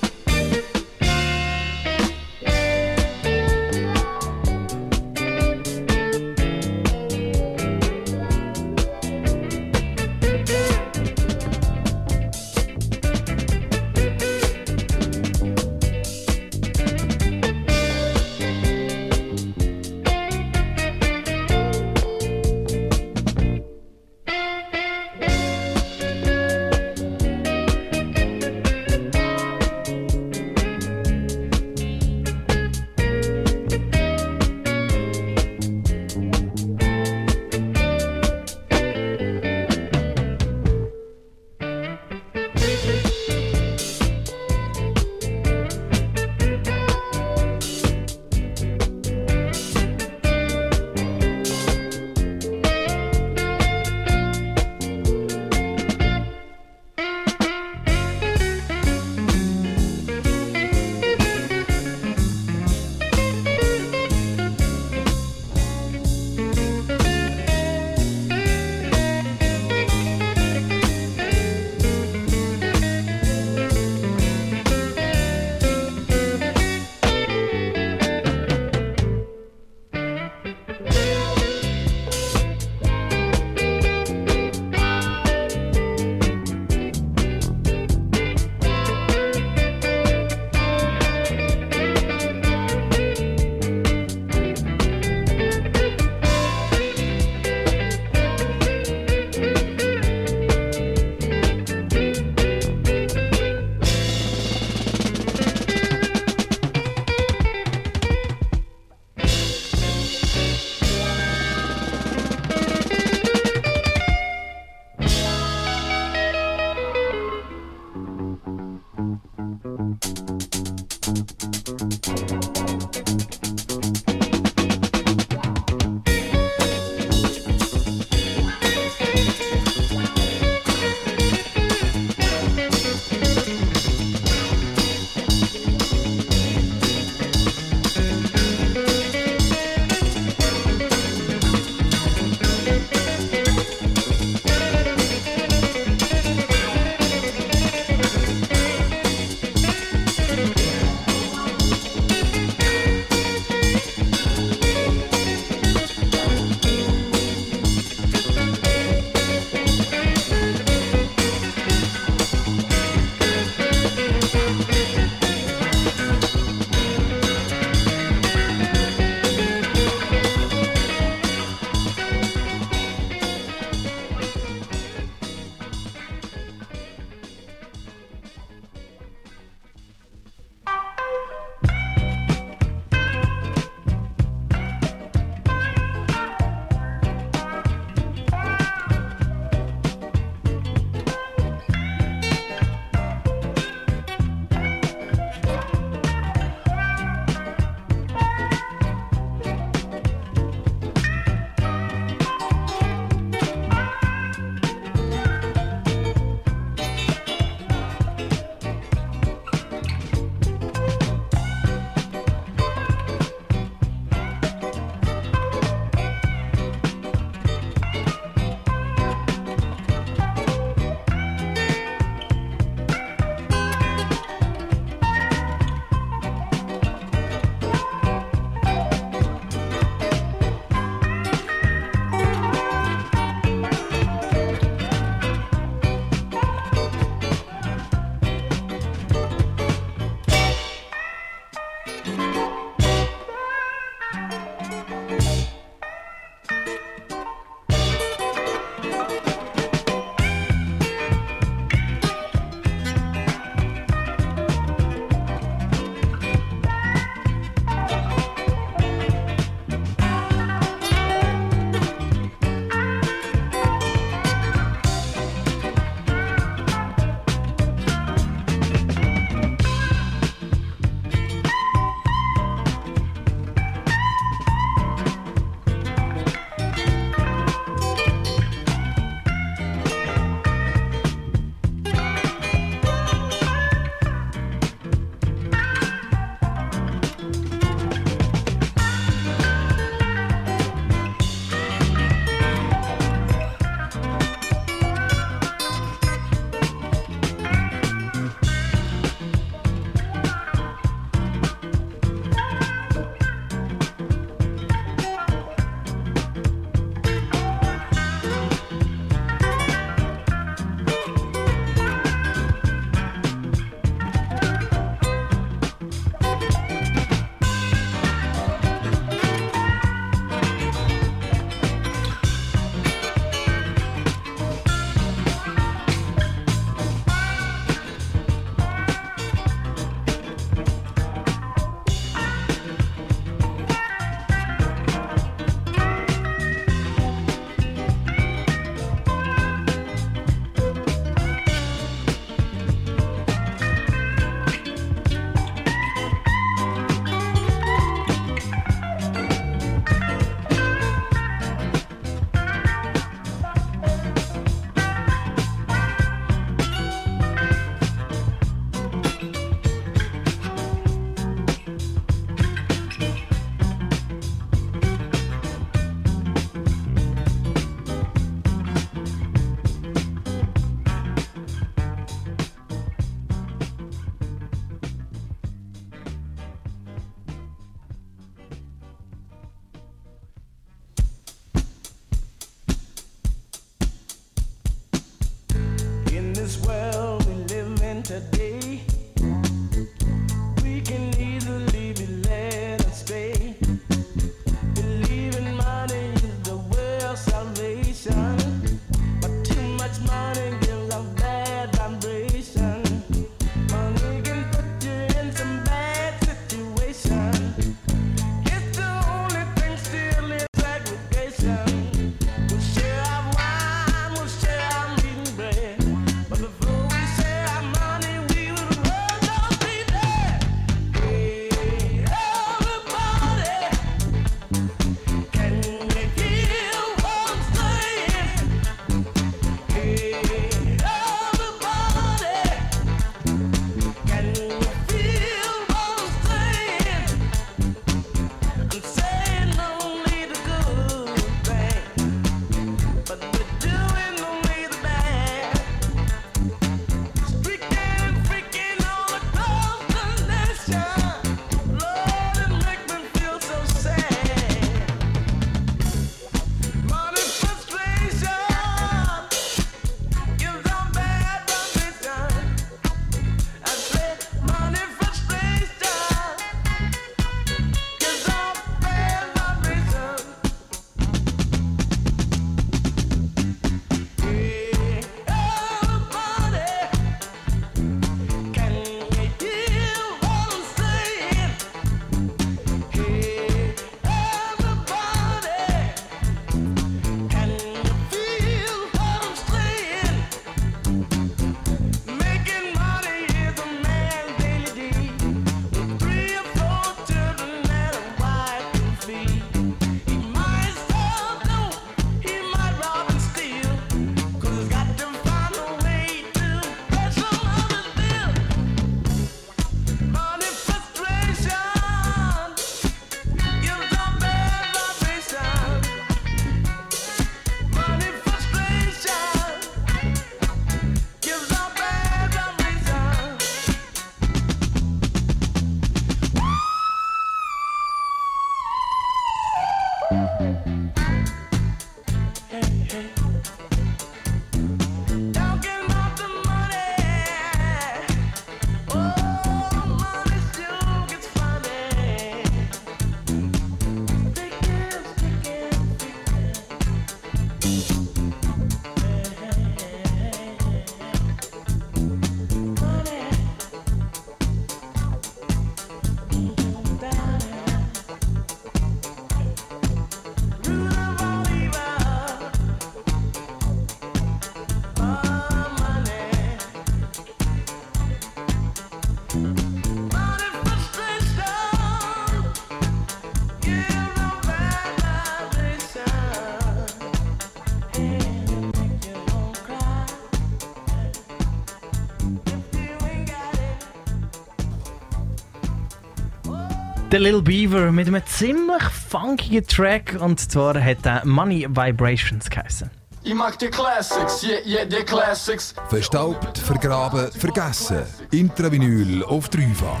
Little 587.20 587.42
Beaver 587.42 587.92
mit 587.92 588.06
einem 588.06 588.24
ziemlich 588.24 588.82
funkigen 588.82 589.66
Track 589.66 590.16
und 590.20 590.40
zwar 590.40 590.82
hat 590.82 591.04
er 591.04 591.22
Money 591.26 591.66
Vibrations 591.68 592.48
geheißen. 592.48 592.90
Ich 593.22 593.34
mag 593.34 593.58
die 593.58 593.68
Classics, 593.68 594.42
yeah, 594.42 594.60
yeah, 594.64 594.84
die 594.86 595.04
Classics. 595.04 595.74
Verstaubt, 595.90 596.56
vergraben, 596.56 597.30
vergessen. 597.32 598.04
Intravinyl 598.30 599.22
auf 599.24 599.50
dreifach. 599.50 600.00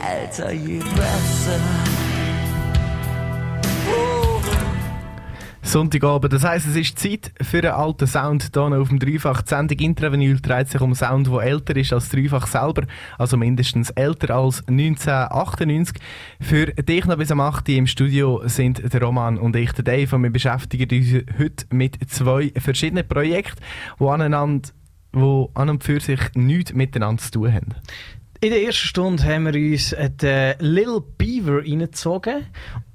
Alter, 0.00 0.52
je 0.52 0.78
besser. 0.78 1.60
Sonntagabend, 5.70 6.32
das 6.32 6.42
heisst, 6.42 6.66
es 6.66 6.74
ist 6.74 6.98
Zeit 6.98 7.30
für 7.40 7.58
einen 7.58 7.70
alten 7.70 8.08
Sound 8.08 8.50
hier 8.52 8.60
auf 8.60 8.88
dem 8.88 8.98
Dreifach. 8.98 9.42
Die 9.42 9.50
Sendung 9.50 9.78
Intravinyl 9.78 10.40
dreht 10.40 10.68
sich 10.68 10.80
um 10.80 10.96
Sound, 10.96 11.28
der 11.28 11.42
älter 11.42 11.76
ist 11.76 11.92
als 11.92 12.08
Dreifach 12.08 12.48
selber, 12.48 12.82
also 13.18 13.36
mindestens 13.36 13.90
älter 13.90 14.34
als 14.34 14.66
1998. 14.66 15.94
Für 16.40 16.66
dich 16.66 17.06
noch 17.06 17.16
bis 17.18 17.30
am 17.30 17.40
8. 17.40 17.68
Uhr 17.68 17.74
im 17.76 17.86
Studio 17.86 18.42
sind 18.46 18.92
der 18.92 19.00
Roman 19.00 19.38
und 19.38 19.54
ich, 19.54 19.70
der 19.70 19.84
Dave, 19.84 20.16
und 20.16 20.24
wir 20.24 20.30
beschäftigen 20.30 20.88
uns 20.90 21.24
heute 21.38 21.66
mit 21.70 21.98
zwei 22.10 22.52
verschiedenen 22.56 23.06
Projekten, 23.06 23.60
die 24.00 24.04
aneinander 24.04 24.70
die 25.14 25.46
an 25.54 25.70
und 25.70 25.84
für 25.84 26.00
sich 26.00 26.20
nichts 26.34 26.72
miteinander 26.72 27.22
zu 27.22 27.30
tun 27.30 27.52
haben. 27.52 27.74
In 28.40 28.50
der 28.50 28.60
ersten 28.60 28.88
Stunde 28.88 29.22
haben 29.22 29.44
wir 29.44 29.54
uns 29.54 29.94
den 30.20 30.54
Little 30.58 31.00
Beaver 31.16 31.58
reingezogen. 31.58 32.46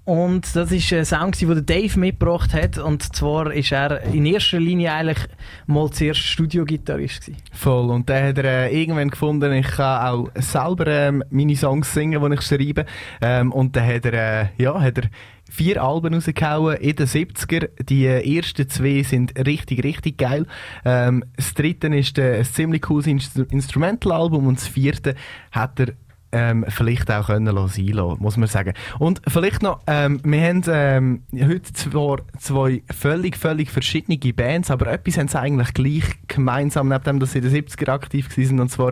Und 0.06 0.56
das 0.56 0.72
ist 0.72 0.94
ein 0.94 1.04
Sound, 1.04 1.42
den 1.42 1.66
Dave 1.66 2.00
mitgebracht 2.00 2.54
hat. 2.54 2.78
Und 2.78 3.16
zwar 3.16 3.52
ist 3.52 3.72
er 3.72 4.04
in 4.04 4.28
erster 4.28 4.60
Linie 4.60 4.94
eigentlich 4.94 5.18
mal 5.66 5.90
zuerst 5.90 6.20
Studiogitarrist. 6.20 7.32
Voll. 7.52 7.90
Und 7.90 8.08
dann 8.08 8.28
hat 8.28 8.38
er 8.38 8.70
äh, 8.70 8.82
irgendwann 8.82 9.10
gefunden, 9.10 9.52
ich 9.54 9.68
kann 9.68 10.06
auch 10.06 10.30
selber 10.36 10.86
ähm, 10.86 11.24
meine 11.32 11.56
Songs 11.56 11.92
singen, 11.92 12.22
die 12.24 12.36
ich 12.36 12.42
schreibe. 12.42 12.86
Ähm, 13.20 13.52
und 13.52 13.76
dann 13.76 13.88
hat 13.88 14.06
er, 14.06 14.42
äh, 14.44 14.48
ja, 14.58 14.80
hat 14.80 15.00
er 15.00 15.10
vier 15.50 15.82
Alben 15.82 16.14
rausgehauen 16.14 16.78
in 16.78 16.96
den 16.96 17.08
70er. 17.08 17.70
Die 17.84 18.06
äh, 18.06 18.38
ersten 18.38 18.70
zwei 18.70 19.02
sind 19.02 19.34
richtig, 19.48 19.84
richtig 19.84 20.20
geil. 20.20 20.46
Ähm, 20.84 21.24
das 21.36 21.56
dritte 21.56 21.88
ist 21.88 22.20
äh, 22.20 22.38
ein 22.38 22.46
ziemlich 22.46 22.84
cooles 22.84 23.08
Instru 23.08 23.44
Instrumental-Album 23.50 24.46
und 24.46 24.60
das 24.60 24.68
vierte 24.68 25.16
hat 25.52 25.80
er 25.80 25.94
ähm, 26.36 26.66
vielleicht 26.68 27.10
auch 27.10 27.28
können 27.28 27.56
lassen, 27.56 27.88
lassen, 27.88 28.22
muss 28.22 28.36
man 28.36 28.50
sagen. 28.50 28.74
Und 29.00 29.22
vielleicht 29.26 29.64
noch, 29.64 29.80
ähm, 29.88 30.20
wir 30.26 30.42
haben 30.42 30.64
ähm, 30.68 31.24
heute 31.34 31.72
zwar 31.72 32.18
zwei 32.38 32.84
völlig, 32.94 33.38
völlig 33.38 33.72
verschiedene 33.72 34.18
Bands, 34.34 34.70
aber 34.70 34.88
etwas 34.88 35.18
haben 35.18 35.30
sie 35.30 35.40
eigentlich 35.40 35.74
gleich 35.74 36.04
gemeinsam, 36.28 36.90
neben 36.90 37.04
dem, 37.06 37.20
dass 37.22 37.32
sie 37.32 37.40
in 37.40 37.50
den 37.50 37.66
70er 37.66 37.90
aktiv 37.90 38.38
waren, 38.38 38.60
und 38.60 38.70
zwar 38.70 38.92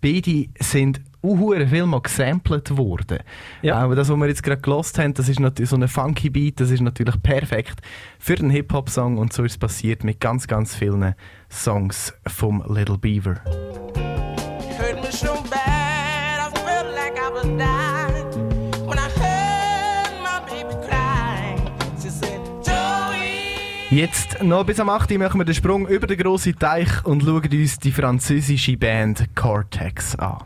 beide 0.00 0.46
sind 0.58 1.00
uhuere 1.22 1.68
viel 1.68 1.86
mal 1.86 2.00
gesampelt 2.00 2.76
worden. 2.76 3.20
Ja. 3.62 3.76
Aber 3.76 3.94
das, 3.94 4.08
was 4.08 4.16
wir 4.16 4.26
jetzt 4.26 4.42
gerade 4.42 4.60
gelost 4.60 4.98
haben, 4.98 5.14
das 5.14 5.28
ist 5.28 5.38
natürlich 5.38 5.70
so 5.70 5.76
ein 5.76 5.86
funky 5.86 6.28
Beat, 6.28 6.58
das 6.58 6.72
ist 6.72 6.80
natürlich 6.80 7.22
perfekt 7.22 7.82
für 8.18 8.34
einen 8.34 8.50
Hip-Hop-Song 8.50 9.16
und 9.18 9.32
so 9.32 9.44
ist 9.44 9.52
es 9.52 9.58
passiert 9.58 10.02
mit 10.02 10.18
ganz, 10.18 10.48
ganz 10.48 10.74
vielen 10.74 11.14
Songs 11.50 12.14
vom 12.26 12.64
Little 12.66 12.98
Beaver. 12.98 13.36
so 15.20 15.34
bad, 15.34 15.39
Jetzt 23.90 24.40
noch 24.40 24.64
bis 24.64 24.78
am 24.78 24.88
8. 24.88 25.10
Uhr 25.10 25.18
machen 25.18 25.40
wir 25.40 25.44
den 25.44 25.54
Sprung 25.54 25.88
über 25.88 26.06
den 26.06 26.16
grossen 26.16 26.56
Teich 26.56 27.04
und 27.04 27.24
schauen 27.24 27.50
uns 27.50 27.80
die 27.80 27.90
französische 27.90 28.76
Band 28.76 29.34
Cortex 29.34 30.14
an. 30.14 30.38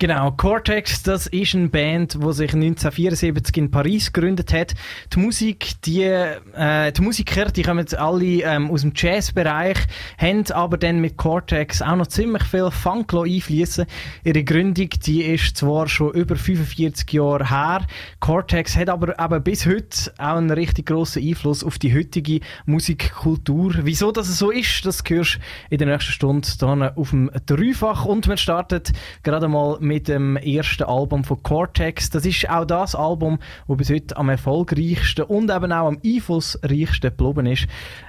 Genau, 0.00 0.30
Cortex, 0.30 1.02
das 1.02 1.26
ist 1.26 1.56
eine 1.56 1.70
Band, 1.70 2.14
die 2.14 2.32
sich 2.32 2.54
1974 2.54 3.56
in 3.56 3.72
Paris 3.72 4.12
gegründet 4.12 4.52
hat. 4.52 4.76
Die 5.12 5.18
Musik, 5.18 5.72
die, 5.84 6.02
äh, 6.02 6.92
die 6.92 7.02
Musiker, 7.02 7.46
die 7.46 7.62
kommen 7.62 7.84
alle 7.96 8.24
ähm, 8.24 8.70
aus 8.70 8.82
dem 8.82 8.92
Jazzbereich, 8.94 9.76
haben 10.16 10.44
aber 10.52 10.78
dann 10.78 11.00
mit 11.00 11.16
Cortex 11.16 11.82
auch 11.82 11.96
noch 11.96 12.06
ziemlich 12.06 12.44
viel 12.44 12.70
Funk 12.70 13.12
einfließen. 13.12 13.86
Ihre 14.22 14.44
Gründung, 14.44 14.88
die 15.04 15.24
ist 15.24 15.56
zwar 15.56 15.88
schon 15.88 16.12
über 16.12 16.36
45 16.36 17.12
Jahre 17.14 17.50
her. 17.50 17.84
Cortex 18.20 18.76
hat 18.76 18.90
aber 18.90 19.18
eben 19.18 19.42
bis 19.42 19.66
heute 19.66 20.12
auch 20.18 20.36
einen 20.36 20.52
richtig 20.52 20.86
grossen 20.86 21.26
Einfluss 21.26 21.64
auf 21.64 21.76
die 21.80 21.92
heutige 21.92 22.38
Musikkultur. 22.66 23.74
Wieso 23.82 24.12
das 24.12 24.28
so 24.38 24.52
ist, 24.52 24.86
das 24.86 25.02
hörst 25.08 25.34
du 25.34 25.38
in 25.70 25.78
der 25.78 25.88
nächsten 25.88 26.12
Stunde 26.12 26.46
hier 26.56 26.92
auf 26.96 27.10
dem 27.10 27.32
Dreifach. 27.46 28.04
Und 28.04 28.28
wir 28.28 28.36
starten 28.36 28.80
gerade 29.24 29.48
mal 29.48 29.76
mit 29.88 30.06
dem 30.06 30.36
ersten 30.36 30.84
Album 30.84 31.24
von 31.24 31.42
Cortex. 31.42 32.10
Das 32.10 32.24
ist 32.24 32.48
auch 32.48 32.64
das 32.64 32.94
Album, 32.94 33.38
das 33.66 33.76
bis 33.76 33.90
heute 33.90 34.16
am 34.16 34.28
erfolgreichsten 34.28 35.22
und 35.22 35.50
eben 35.50 35.72
auch 35.72 35.88
am 35.88 35.98
einflussreichsten 36.04 37.10
geblieben 37.10 37.46
ist. 37.46 37.66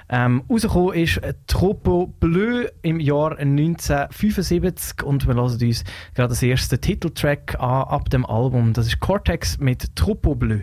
Ähm, 0.08 0.44
rausgekommen 0.48 0.94
ist 0.94 1.20
Tropo 1.46 2.14
Bleu 2.20 2.66
im 2.82 3.00
Jahr 3.00 3.38
1975 3.38 5.02
und 5.02 5.26
wir 5.26 5.34
hören 5.34 5.58
uns 5.60 5.84
gerade 6.14 6.28
das 6.28 6.42
erste 6.42 6.78
Titeltrack 6.78 7.56
an 7.58 7.84
ab 7.84 8.10
dem 8.10 8.26
Album. 8.26 8.72
Das 8.74 8.86
ist 8.86 9.00
Cortex 9.00 9.58
mit 9.58 9.96
Tropo 9.96 10.34
Bleu. 10.34 10.60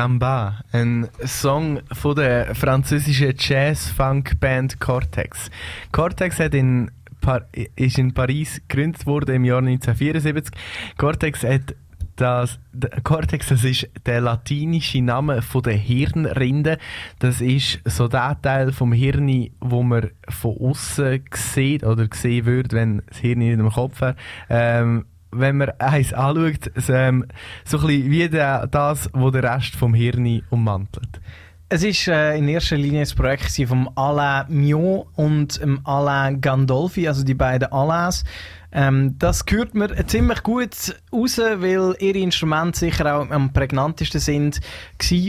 Samba, 0.00 0.64
ein 0.72 1.08
Song 1.26 1.80
von 1.92 2.16
der 2.16 2.54
französischen 2.54 3.34
Jazz-Funk-Band 3.36 4.80
Cortex. 4.80 5.50
Cortex 5.92 6.40
hat 6.40 6.54
in 6.54 6.90
Par 7.20 7.42
ist 7.76 7.98
in 7.98 8.14
Paris 8.14 8.62
gegründet 8.66 9.04
worden 9.04 9.34
im 9.34 9.44
Jahr 9.44 9.58
1974. 9.58 10.54
Cortex 10.96 11.44
hat 11.44 11.74
das, 12.16 12.58
Cortex, 13.04 13.48
das 13.48 13.62
ist 13.62 13.90
der 14.06 14.22
latinische 14.22 15.02
Name 15.02 15.42
von 15.42 15.64
der 15.64 15.74
Hirnrinde. 15.74 16.78
Das 17.18 17.42
ist 17.42 17.80
so 17.84 18.08
der 18.08 18.40
Teil 18.40 18.72
vom 18.72 18.94
Hirn, 18.94 19.50
wo 19.60 19.82
man 19.82 20.12
von 20.30 20.56
außen 20.56 21.24
sieht 21.34 21.84
oder 21.84 22.08
sehen 22.14 22.46
würde, 22.46 22.74
wenn 22.74 23.02
das 23.06 23.18
Hirn 23.18 23.42
in 23.42 23.58
dem 23.58 23.70
Kopf. 23.70 24.00
Ähm, 24.48 25.04
wenn 25.32 25.58
man 25.58 25.70
eins 25.78 26.12
anschaut, 26.12 26.70
so, 26.74 26.92
ähm, 26.92 27.26
so 27.64 27.78
ein 27.78 27.86
bisschen 27.86 28.10
wie 28.10 28.28
der, 28.28 28.66
das, 28.66 29.10
was 29.12 29.32
der 29.32 29.42
Rest 29.42 29.76
vom 29.76 29.94
Hirn 29.94 30.42
ummantelt. 30.50 31.20
Es 31.68 31.84
ist 31.84 32.08
äh, 32.08 32.36
in 32.36 32.48
erster 32.48 32.76
Linie 32.76 33.00
das 33.00 33.14
Projekt 33.14 33.52
vom 33.68 33.88
Alain 33.94 34.46
Mion 34.48 35.04
und 35.14 35.60
dem 35.62 35.86
Alain 35.86 36.40
Gandolfi, 36.40 37.06
also 37.06 37.24
die 37.24 37.34
beiden 37.34 37.70
Alains. 37.70 38.24
Ähm, 38.72 39.16
das 39.18 39.44
hört 39.48 39.74
mir 39.74 40.06
ziemlich 40.06 40.42
gut 40.42 40.94
raus, 41.12 41.38
weil 41.38 41.94
ihre 41.98 42.18
Instrumente 42.18 42.78
sicher 42.78 43.16
auch 43.16 43.30
am 43.30 43.52
prägnantesten 43.52 44.20
sind 44.20 44.60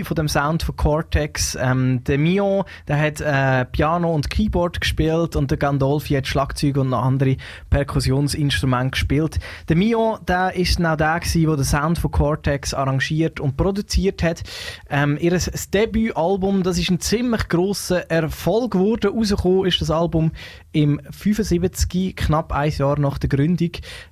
von 0.04 0.16
dem 0.16 0.28
Sound 0.28 0.64
von 0.64 0.76
Cortex. 0.76 1.58
Ähm, 1.60 2.04
der 2.04 2.18
Mion, 2.18 2.64
der 2.88 3.00
hat 3.00 3.22
äh, 3.22 3.66
Piano 3.66 4.14
und 4.14 4.30
Keyboard 4.30 4.80
gespielt 4.80 5.36
und 5.36 5.50
der 5.50 5.58
Gandolfi 5.58 6.14
hat 6.14 6.28
Schlagzeug 6.28 6.78
und 6.78 6.90
noch 6.90 7.04
andere 7.04 7.38
Perkussionsinstrumente 7.70 8.92
gespielt. 8.92 9.40
Der 9.70 9.76
Mion, 9.76 10.20
der 10.28 10.56
ist 10.56 10.78
genau 10.78 10.96
der 10.96 11.20
gsi, 11.20 11.46
der 11.46 11.56
den 11.56 11.66
Sound 11.66 11.98
von 11.98 12.12
Cortex 12.12 12.74
arrangiert 12.74 13.40
und 13.40 13.58
produziert 13.58 14.24
hat. 14.24 14.44
Ähm, 14.90 15.18
ihr 15.20 15.32
Debütalbum, 15.74 16.64
das 16.64 16.78
ist 16.78 16.90
ein 16.90 17.00
ziemlich 17.00 17.48
grosser 17.48 18.10
Erfolg 18.12 18.72
geworden. 18.72 19.12
Rausgekommen 19.16 19.66
ist 19.66 19.82
das 19.82 19.90
Album 19.90 20.32
im 20.72 21.02
75, 21.10 22.16
knapp 22.16 22.54
ein 22.54 22.72
Jahr 22.72 23.00
nach 23.00 23.18
der 23.18 23.30
Gründung. 23.30 23.72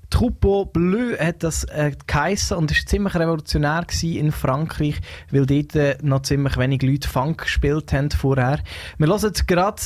Troupeau 0.09 0.65
Bleu 0.65 1.15
hat 1.17 1.43
das 1.43 1.63
äh, 1.65 1.91
geheissen 2.07 2.57
und 2.57 2.71
ist 2.71 2.89
ziemlich 2.89 3.13
revolutionär 3.15 3.85
in 4.01 4.31
Frankreich, 4.31 4.95
weil 5.31 5.45
dort 5.45 5.75
äh, 5.75 5.97
noch 6.01 6.23
ziemlich 6.23 6.57
wenig 6.57 6.81
Leute 6.81 7.07
Funk 7.07 7.43
gespielt 7.43 7.93
haben 7.93 8.09
vorher. 8.11 8.59
Wir 8.97 9.07
hören 9.07 9.31
gerade 9.47 9.81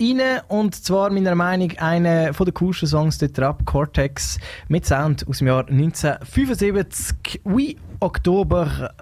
rein 0.00 0.40
und 0.48 0.74
zwar 0.74 1.10
meiner 1.10 1.34
Meinung 1.34 1.72
einer 1.78 2.32
von 2.34 2.46
den 2.46 2.54
coolsten 2.54 2.86
Songs 2.86 3.18
dort 3.18 3.38
ab, 3.40 3.62
Cortex 3.64 4.38
mit 4.68 4.86
Sound 4.86 5.26
aus 5.28 5.38
dem 5.38 5.48
Jahr 5.48 5.68
1975. 5.68 7.40
Oui, 7.44 7.76
Oktober, 8.00 8.94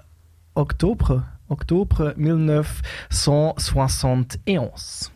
Oktober, 0.53 1.27
Oktober 1.47 2.13
1971. 2.17 5.11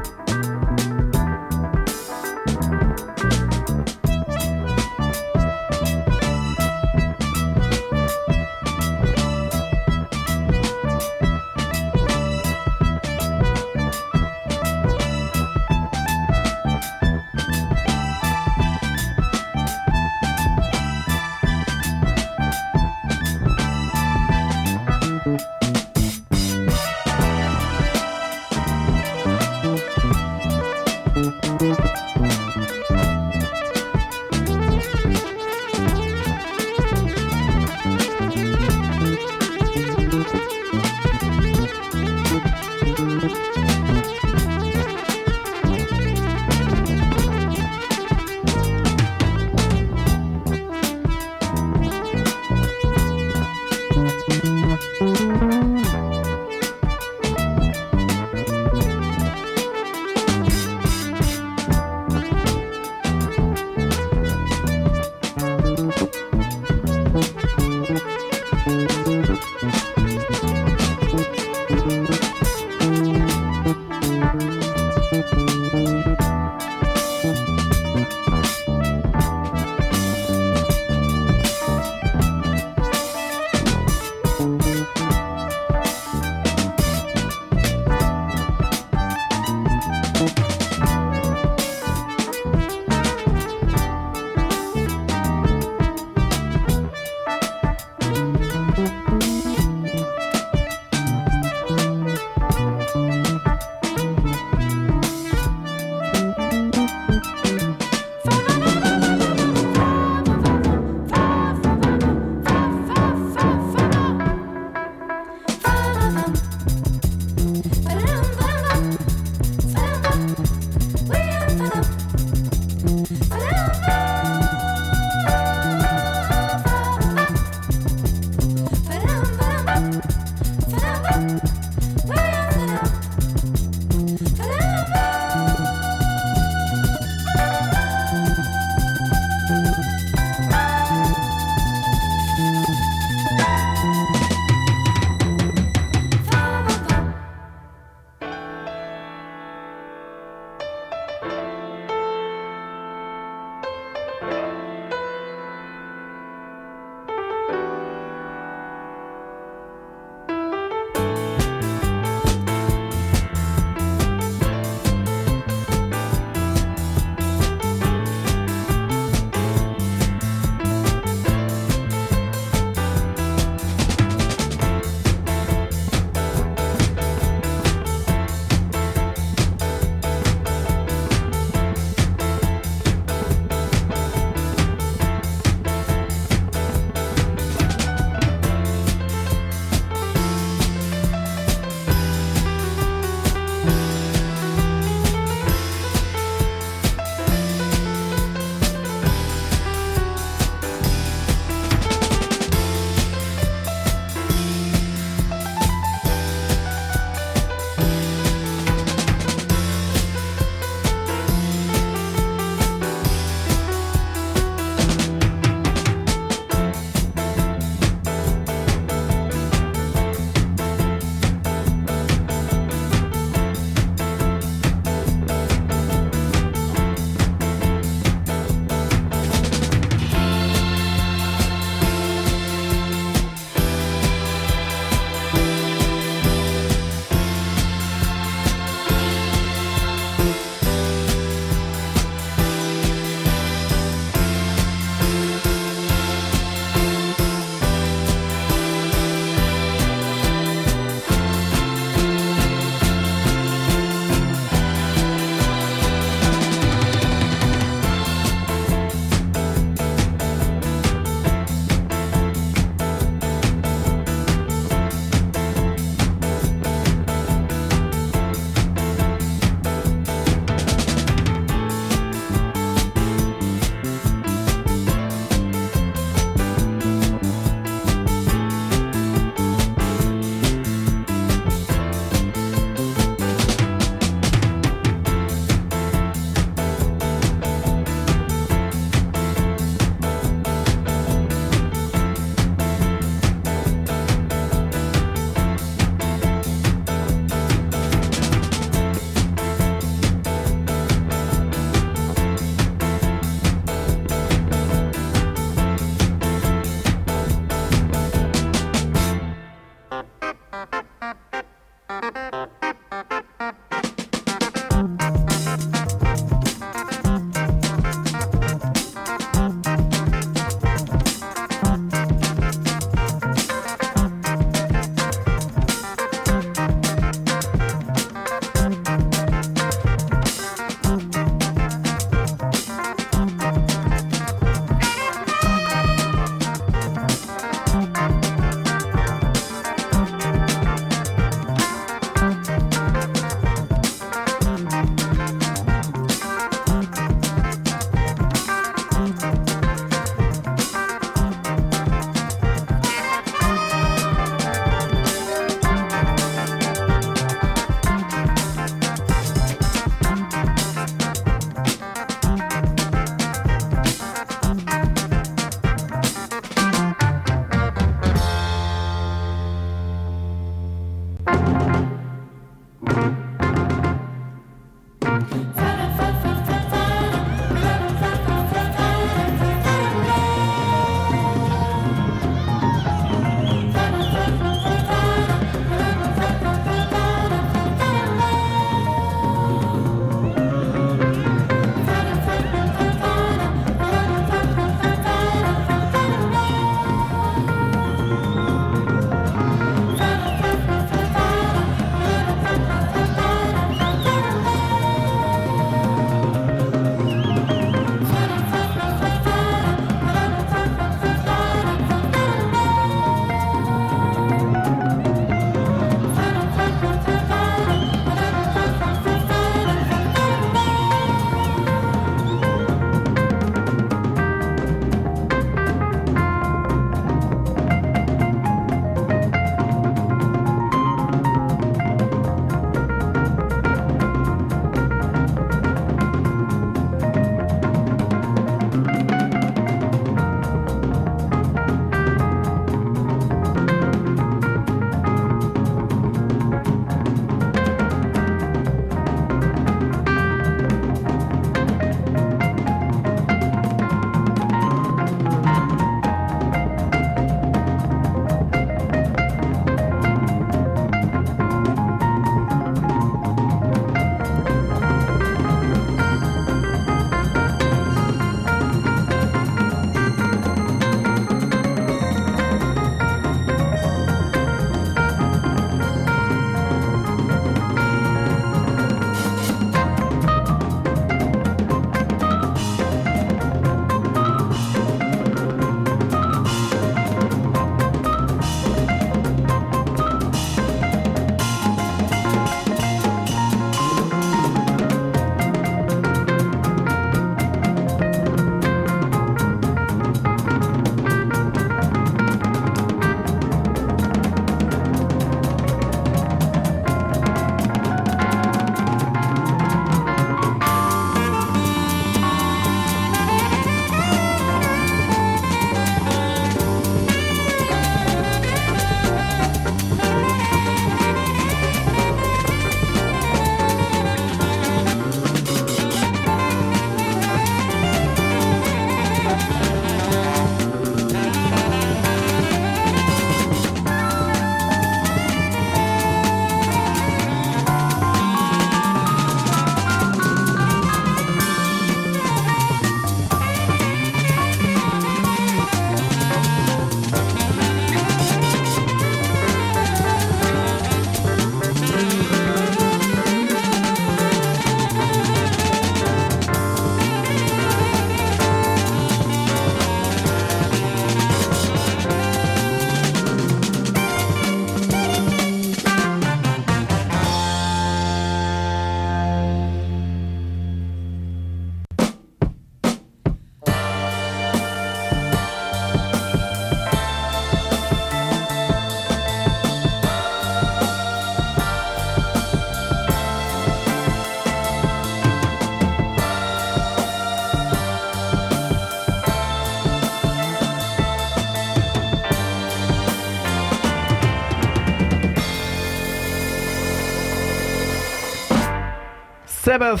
Sabbath 599.66 600.00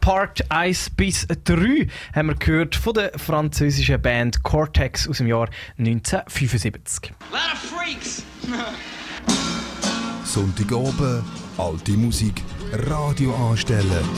Part 0.00 0.48
1 0.48 0.90
bis 0.90 1.26
3 1.26 1.88
haben 2.14 2.28
wir 2.28 2.36
gehört 2.36 2.76
von 2.76 2.94
der 2.94 3.10
französischen 3.18 4.00
Band 4.00 4.44
Cortex 4.44 5.08
aus 5.08 5.18
dem 5.18 5.26
Jahr 5.26 5.48
1975. 5.76 7.12
Sonntagabend, 10.24 11.24
alte 11.58 11.90
Musik, 11.96 12.42
Radio 12.86 13.34
anstellen. 13.34 14.08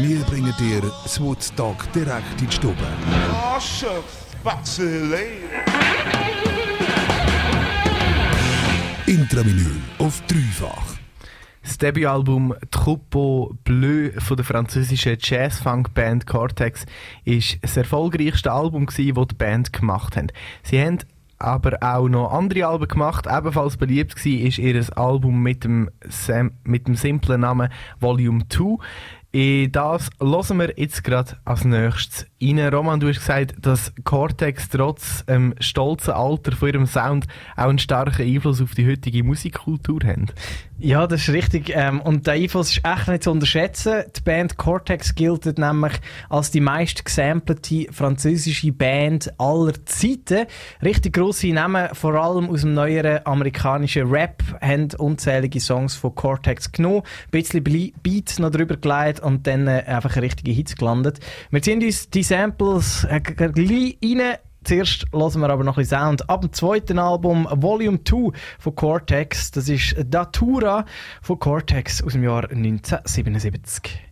Wir 0.00 0.20
bringen 0.20 0.54
dir 0.58 0.80
das 0.80 1.20
Woodstock 1.20 1.92
direkt 1.92 2.40
in 2.40 2.46
die 2.46 2.52
Stube. 2.54 2.76
Oh. 3.30 3.58
Intravinyl 9.06 9.76
auf 9.98 10.22
dreifach. 10.22 10.93
Das 11.74 11.78
Debütalbum 11.78 12.54
Troupeau 12.70 13.52
Bleu 13.64 14.12
von 14.18 14.36
der 14.36 14.46
französischen 14.46 15.16
Jazz-Funk-Band 15.18 16.24
Cortex 16.24 16.86
ist 17.24 17.58
das 17.62 17.76
erfolgreichste 17.76 18.52
Album, 18.52 18.86
das 18.86 18.94
die 18.94 19.12
Band 19.12 19.72
gemacht 19.72 20.16
hat. 20.16 20.32
Sie 20.62 20.80
haben 20.80 20.98
aber 21.40 21.76
auch 21.80 22.08
noch 22.08 22.30
andere 22.30 22.68
Alben 22.68 22.86
gemacht. 22.86 23.26
Ebenfalls 23.26 23.76
beliebt 23.76 24.24
war 24.24 24.32
ihr 24.32 24.96
Album 24.96 25.42
mit 25.42 25.64
dem, 25.64 25.90
mit 26.62 26.86
dem 26.86 26.94
simplen 26.94 27.40
Namen 27.40 27.72
Volume 27.98 28.46
2. 28.48 28.76
Das 29.34 30.10
hören 30.20 30.58
wir 30.60 30.74
jetzt 30.76 31.02
gerade 31.02 31.36
als 31.44 31.64
nächstes 31.64 32.24
rein. 32.40 32.60
Roman, 32.72 33.00
du 33.00 33.08
hast 33.08 33.18
gesagt, 33.18 33.54
dass 33.60 33.92
Cortex 34.04 34.68
trotz 34.68 35.24
ähm, 35.26 35.56
stolzen 35.58 36.12
Alter 36.12 36.52
von 36.52 36.68
ihrem 36.68 36.86
Sound 36.86 37.26
auch 37.56 37.64
einen 37.64 37.80
starken 37.80 38.22
Einfluss 38.22 38.62
auf 38.62 38.76
die 38.76 38.86
heutige 38.86 39.24
Musikkultur 39.24 39.98
haben. 40.04 40.26
Ja, 40.78 41.06
das 41.06 41.22
ist 41.22 41.34
richtig. 41.34 41.72
Ähm, 41.74 42.00
und 42.00 42.26
der 42.26 42.34
Einfluss 42.34 42.76
ist 42.76 42.84
echt 42.84 43.08
nicht 43.08 43.24
zu 43.24 43.30
unterschätzen. 43.30 44.04
Die 44.16 44.20
Band 44.20 44.56
Cortex 44.56 45.14
gilt 45.14 45.58
nämlich 45.58 45.94
als 46.28 46.50
die 46.50 46.60
meist 46.60 47.04
gesampelte 47.04 47.86
französische 47.92 48.72
Band 48.72 49.32
aller 49.38 49.72
Zeiten. 49.84 50.46
Richtig 50.82 51.14
grosse 51.14 51.48
Namen, 51.48 51.88
vor 51.94 52.14
allem 52.14 52.50
aus 52.50 52.62
dem 52.62 52.74
neueren 52.74 53.24
amerikanischen 53.24 54.08
Rap, 54.08 54.42
haben 54.60 54.88
unzählige 54.98 55.60
Songs 55.60 55.94
von 55.94 56.14
Cortex 56.14 56.70
genommen, 56.70 57.02
ein 57.26 57.30
bisschen 57.30 57.64
Beats 58.02 58.38
noch 58.38 58.50
drüber 58.50 58.76
gelegt 58.76 59.23
und 59.24 59.46
dann 59.46 59.66
äh, 59.66 59.84
einfach 59.86 60.16
richtige 60.16 60.52
Hits 60.52 60.76
gelandet. 60.76 61.20
Wir 61.50 61.62
ziehen 61.62 61.82
uns 61.82 62.10
die 62.10 62.22
Samples 62.22 63.04
äh, 63.04 63.20
gleich 63.20 63.98
rein. 64.02 64.36
Zuerst 64.64 65.04
hören 65.12 65.40
wir 65.40 65.50
aber 65.50 65.62
noch 65.62 65.76
ein 65.76 65.82
bisschen 65.82 65.98
Sound. 65.98 66.30
Ab 66.30 66.40
dem 66.40 66.52
zweiten 66.52 66.98
Album 66.98 67.46
Volume 67.50 68.02
2 68.02 68.30
von 68.58 68.74
Cortex, 68.74 69.50
das 69.50 69.68
ist 69.68 69.94
Datura 70.06 70.86
von 71.20 71.38
Cortex 71.38 72.02
aus 72.02 72.12
dem 72.12 72.24
Jahr 72.24 72.50
1977. 72.50 74.03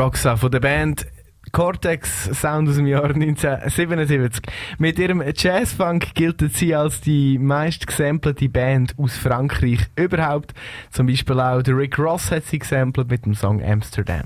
Roxa 0.00 0.34
von 0.34 0.50
der 0.50 0.60
Band 0.60 1.06
Cortex 1.52 2.30
Sound 2.32 2.70
aus 2.70 2.76
dem 2.76 2.86
Jahr 2.86 3.04
1977. 3.04 4.40
Mit 4.78 4.98
ihrem 4.98 5.22
Jazzfunk 5.36 6.14
gilt 6.14 6.42
sie 6.54 6.74
als 6.74 7.02
die 7.02 7.38
meist 7.38 7.86
gesampelte 7.86 8.48
Band 8.48 8.94
aus 8.96 9.18
Frankreich 9.18 9.80
überhaupt. 9.96 10.54
Zum 10.90 11.06
Beispiel 11.06 11.38
auch 11.38 11.60
der 11.60 11.76
Rick 11.76 11.98
Ross 11.98 12.30
hat 12.30 12.46
sie 12.46 12.60
gesampelt 12.60 13.10
mit 13.10 13.26
dem 13.26 13.34
Song 13.34 13.62
Amsterdam. 13.62 14.22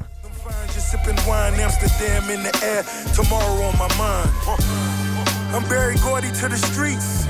Just 0.72 0.92
sipping 0.92 1.16
wine, 1.26 1.60
Amsterdam 1.60 2.22
in 2.30 2.44
the 2.44 2.52
air, 2.64 2.84
tomorrow 3.16 3.66
on 3.66 3.76
my 3.76 3.88
mind. 3.98 4.30
I'm 5.52 5.68
Barry 5.68 5.96
Gordy 6.04 6.28
to 6.40 6.48
the 6.48 6.56
streets. 6.56 7.26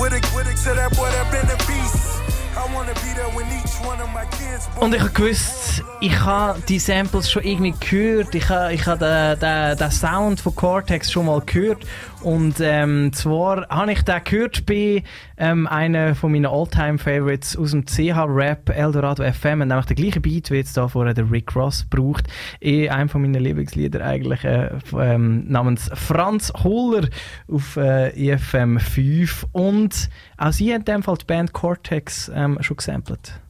With 0.00 0.12
it, 0.12 0.24
with 0.36 0.46
it 0.46 0.56
to 0.62 0.74
that 0.76 0.94
boy 0.94 1.10
that 1.10 1.28
been 1.32 1.50
a 1.50 1.58
beast. 1.66 2.22
I 2.54 2.72
wanna 2.72 2.94
be 2.94 3.12
there 3.16 3.26
when 3.34 3.46
each 3.58 3.74
one 3.84 4.00
of 4.00 4.08
my 4.14 4.24
kids 4.38 4.68
born. 4.68 4.84
Und 4.84 4.94
ich 4.94 5.00
habe 5.00 5.10
gewusst, 5.10 5.67
ich 6.00 6.20
habe 6.20 6.60
die 6.68 6.78
Samples 6.78 7.30
schon 7.30 7.42
irgendwie 7.42 7.74
gehört. 7.80 8.34
Ich 8.34 8.48
habe, 8.48 8.72
ich 8.72 8.86
habe 8.86 9.36
den, 9.40 9.40
den, 9.40 9.76
den 9.76 9.90
Sound 9.90 10.40
von 10.40 10.54
Cortex 10.54 11.10
schon 11.10 11.26
mal 11.26 11.40
gehört. 11.44 11.84
Und 12.22 12.56
ähm, 12.60 13.12
zwar 13.12 13.66
habe 13.68 13.92
ich 13.92 14.02
den 14.02 14.22
gehört 14.22 14.64
bei 14.66 15.02
ähm, 15.36 15.66
einer 15.66 16.14
von 16.14 16.30
meinen 16.30 16.46
All-Time-Favorites 16.46 17.56
aus 17.56 17.72
dem 17.72 17.84
CH-Rap 17.84 18.70
Eldorado 18.70 19.24
FM. 19.24 19.62
Und 19.62 19.68
nämlich 19.68 19.86
der 19.86 19.96
gleiche 19.96 20.20
Beat, 20.20 20.50
wie 20.50 20.56
jetzt 20.56 20.76
da 20.76 20.86
vorher 20.86 21.14
der 21.14 21.30
Rick 21.30 21.56
Ross 21.56 21.84
braucht. 21.88 22.28
Eh 22.60 22.88
einem 22.88 23.08
von 23.08 23.22
meinen 23.22 23.42
Lieblingslieder 23.42 24.04
eigentlich 24.04 24.44
äh, 24.44 24.70
ähm, 24.92 25.48
namens 25.48 25.90
Franz 25.94 26.52
Holler 26.62 27.08
auf 27.50 27.76
äh, 27.76 28.10
EFM 28.10 28.78
5. 28.78 29.46
Und 29.52 30.10
auch 30.36 30.52
sie 30.52 30.72
hat 30.72 30.80
in 30.80 30.84
dem 30.84 31.02
Fall 31.02 31.16
die 31.18 31.24
Band 31.24 31.52
Cortex 31.52 32.30
ähm, 32.32 32.58
schon 32.60 32.76
gesampelt. 32.76 33.40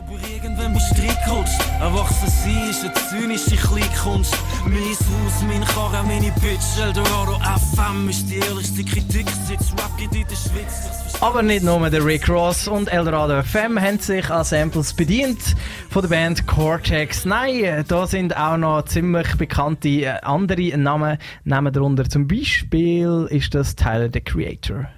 Aber 0.00 0.16
irgendwann 0.32 0.72
bist 0.72 0.96
du 0.96 1.02
reingerutscht. 1.02 1.60
Erwachsen 1.78 2.28
sein 2.28 2.70
ist 2.70 2.84
eine 2.84 2.94
zynische 2.94 3.56
Kleinkunst. 3.56 4.34
Mein 4.64 4.80
Haus, 4.80 5.42
meine 5.46 5.66
Karre, 5.66 6.02
meine 6.04 6.32
Bitch. 6.40 6.80
Eldorado 6.82 7.38
FM 7.68 8.08
ist 8.08 8.30
die 8.30 8.38
ehrlichste 8.38 8.82
Kritik. 8.82 9.28
Sitz 9.46 9.72
Rap 9.72 9.90
in 10.00 10.10
der 10.10 10.36
Schweiz. 10.36 11.20
Aber 11.20 11.42
nicht 11.42 11.64
nur 11.64 11.90
der 11.90 12.02
Rick 12.02 12.30
Ross 12.30 12.66
und 12.66 12.90
Eldorado 12.90 13.42
FM 13.42 13.78
haben 13.78 13.98
sich 13.98 14.30
an 14.30 14.42
Samples 14.42 14.94
bedient 14.94 15.54
von 15.90 16.00
der 16.00 16.08
Band 16.08 16.46
Cortex. 16.46 17.26
Nein, 17.26 17.84
da 17.86 18.06
sind 18.06 18.34
auch 18.34 18.56
noch 18.56 18.86
ziemlich 18.86 19.36
bekannte 19.36 19.88
äh, 19.88 20.20
andere 20.22 20.78
Namen, 20.78 21.18
Namen 21.44 21.74
darunter. 21.74 22.08
Zum 22.08 22.26
Beispiel 22.26 23.26
ist 23.28 23.54
das 23.54 23.76
Tyler 23.76 24.08
the 24.10 24.22
Creator. 24.22 24.88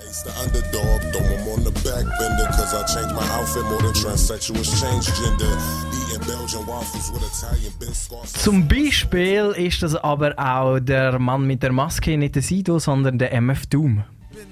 Ace 0.00 0.22
the 0.22 0.30
underdog, 0.38 1.00
though 1.12 1.18
I'm 1.18 1.48
on 1.48 1.64
the 1.64 1.72
back 1.82 2.06
bender, 2.18 2.46
cause 2.56 2.72
I 2.72 2.84
changed 2.86 3.14
my 3.16 3.26
outfit 3.34 3.64
more 3.64 3.82
than 3.82 3.92
transsexuals 3.92 4.70
change 4.80 5.06
gender. 5.18 5.52
Eating 5.92 6.24
Belgian 6.24 6.64
waffles 6.66 7.10
with 7.10 7.22
Italian 7.26 7.72
biscuits. 7.80 8.32
Zum 8.32 8.68
Beispiel 8.68 9.54
ist 9.56 9.82
das 9.82 9.96
aber 9.96 10.38
auch 10.38 10.78
der 10.78 11.18
Mann 11.18 11.46
mit 11.48 11.64
der 11.64 11.72
Maske, 11.72 12.16
nicht 12.16 12.36
der 12.36 12.42
Sido, 12.42 12.78
sondern 12.78 13.18
der 13.18 13.32
MF 13.32 13.66
Doom. 13.66 14.04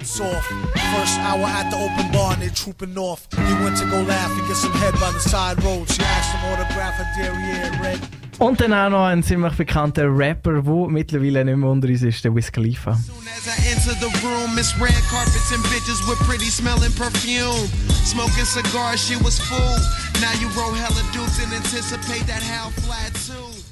Soft. 0.02 0.51
First 0.74 1.18
hour 1.20 1.47
at 1.47 1.70
the 1.70 1.77
open 1.77 2.10
bar 2.12 2.32
and 2.32 2.43
they 2.43 2.51
trooping 2.51 2.98
off. 2.98 3.28
He 3.31 3.55
went 3.62 3.77
to 3.78 3.86
go 3.86 4.02
laugh 4.02 4.32
and 4.36 4.48
get 4.48 4.56
some 4.56 4.73
head 4.73 4.94
by 4.94 5.12
the 5.12 5.20
side 5.20 5.62
road. 5.62 5.89
She 5.89 6.02
asked 6.02 6.35
him 6.35 6.43
autograph 6.51 6.94
her 6.94 7.06
derriere 7.16 7.70
red. 7.81 8.01
Und 8.39 8.61
dann 8.61 8.75
auch 8.75 8.91
noch 8.91 9.07
ein 9.07 9.23
ziemlich 9.23 9.55
bekannter 9.55 10.05
Rapper, 10.15 10.61
der 10.61 10.89
mittlerweile 10.89 11.43
nicht 11.45 11.57
mehr 11.57 11.71
unter 11.71 11.89
uns 11.89 12.03
ist, 12.03 12.23
der 12.23 12.35
Wiz 12.35 12.53
Khalifa. 12.53 12.99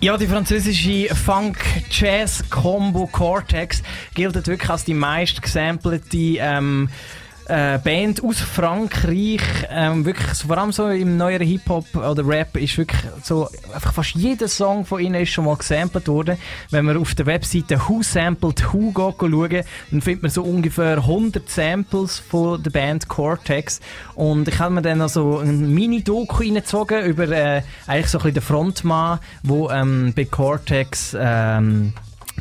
Ja, 0.00 0.16
die 0.16 0.26
französische 0.26 1.14
Funk-Jazz-Combo 1.14 3.06
Cortex 3.08 3.82
gilt 4.14 4.34
wirklich 4.34 4.70
als 4.70 4.84
die 4.84 4.94
meist 4.94 5.42
gesampelte 5.42 6.16
ähm, 6.38 6.88
äh, 7.46 7.78
Band 7.78 8.22
aus 8.22 8.40
Frankreich. 8.40 9.40
Ähm, 9.70 10.04
wirklich, 10.04 10.38
vor 10.38 10.58
allem 10.58 10.72
so 10.72 10.88
im 10.88 11.16
neueren 11.16 11.46
Hip-Hop 11.46 11.94
oder 11.94 12.26
Rap 12.26 12.56
ist 12.56 12.78
wirklich 12.78 13.00
so, 13.22 13.48
einfach 13.72 13.92
fast 13.92 14.14
jeder 14.14 14.48
Song 14.48 14.84
von 14.84 15.00
ihnen 15.00 15.22
ist 15.22 15.30
schon 15.30 15.44
mal 15.44 15.56
gesampelt 15.56 16.08
worden. 16.08 16.38
Wenn 16.70 16.84
man 16.84 16.96
auf 16.96 17.14
der 17.14 17.26
Webseite 17.26 17.78
Who 17.88 18.02
Sampled 18.02 18.72
Who 18.72 18.92
schauen, 18.94 19.62
dann 19.90 20.00
findet 20.00 20.22
man 20.22 20.30
so 20.30 20.42
ungefähr 20.42 20.98
100 20.98 21.48
Samples 21.48 22.18
von 22.18 22.62
der 22.62 22.70
Band 22.70 23.08
Cortex. 23.08 23.80
Und 24.14 24.48
ich 24.48 24.58
habe 24.58 24.74
mir 24.74 24.82
dann 24.82 25.00
also 25.00 25.38
ein 25.38 25.72
Mini-Doku 25.74 26.42
reingezogen 26.42 27.04
über 27.04 27.28
äh, 27.28 27.62
eigentlich 27.86 28.08
so 28.08 28.18
ein 28.18 28.22
bisschen 28.22 28.34
den 28.34 28.42
Frontmann, 28.42 29.18
wo 29.42 29.70
ähm, 29.70 30.12
bei 30.16 30.24
Cortex 30.24 31.16
ähm, 31.18 31.92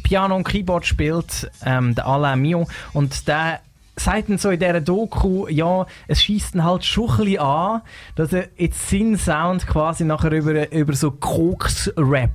Piano 0.04 0.36
und 0.36 0.44
Keyboard 0.44 0.86
spielt, 0.86 1.50
ähm, 1.66 1.96
der 1.96 2.06
Alain 2.06 2.40
Mion. 2.40 2.68
Und 2.94 3.28
der 3.28 3.60
sagt 3.96 4.30
dann 4.30 4.38
so 4.38 4.50
in 4.50 4.60
dieser 4.60 4.82
Doku, 4.82 5.48
ja, 5.48 5.86
es 6.08 6.22
schießt 6.22 6.56
ihn 6.56 6.64
halt 6.64 6.84
schon 6.84 7.10
ein 7.10 7.40
an, 7.40 7.82
dass 8.16 8.34
er 8.34 8.48
jetzt 8.58 8.90
seinen 8.90 9.18
Sound 9.18 9.68
quasi 9.68 10.04
nachher 10.04 10.32
über, 10.32 10.72
über 10.72 10.94
so 10.94 11.12
Koks-Rap 11.12 12.32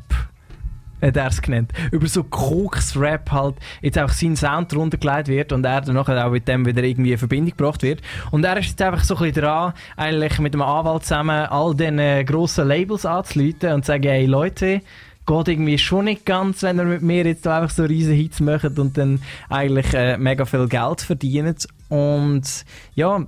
hat 1.01 1.16
er 1.16 1.28
es 1.28 1.40
genannt, 1.40 1.72
über 1.93 2.06
so 2.06 2.24
Koks-Rap 2.24 3.30
halt 3.30 3.56
jetzt 3.82 3.98
auch 3.98 4.09
sein 4.09 4.36
Sound 4.36 4.72
drunter 4.72 4.98
gelegt 4.98 5.28
wird 5.28 5.52
und 5.52 5.64
er 5.64 5.80
dann 5.80 5.94
nachher 5.94 6.26
auch 6.26 6.30
mit 6.30 6.48
dem 6.48 6.66
wieder 6.66 6.82
irgendwie 6.82 7.12
in 7.12 7.18
Verbindung 7.18 7.56
gebracht 7.56 7.82
wird. 7.82 8.02
Und 8.30 8.44
er 8.44 8.59
ist 8.59 8.70
jetzt 8.70 8.82
einfach 8.82 9.05
so 9.05 9.14
ein 9.14 9.20
bisschen 9.20 9.43
dran, 9.43 9.74
eigentlich 9.97 10.39
mit 10.39 10.55
einem 10.55 10.62
Anwalt 10.62 11.05
zusammen 11.05 11.47
all 11.47 11.74
diesen 11.74 11.98
äh, 11.98 12.24
grossen 12.24 12.66
Labels 12.66 13.06
anzuleiten 13.06 13.74
und 13.74 13.85
zu 13.85 13.93
sagen, 13.93 14.09
hey 14.09 14.26
Leute, 14.26 14.80
geht 15.28 15.48
irgendwie 15.48 15.78
schon 15.78 16.06
nicht 16.06 16.24
ganz, 16.24 16.62
wenn 16.62 16.78
ihr 16.78 16.84
mit 16.84 17.02
mir 17.02 17.24
jetzt 17.26 17.44
da 17.44 17.60
einfach 17.60 17.74
so 17.74 17.84
riesen 17.84 18.14
Hits 18.14 18.40
macht 18.40 18.78
und 18.78 18.96
dann 18.96 19.20
eigentlich 19.50 19.92
äh, 19.92 20.16
mega 20.16 20.46
viel 20.46 20.66
Geld 20.68 21.02
verdient. 21.02 21.68
Und 21.90 22.64
ja, 22.94 23.26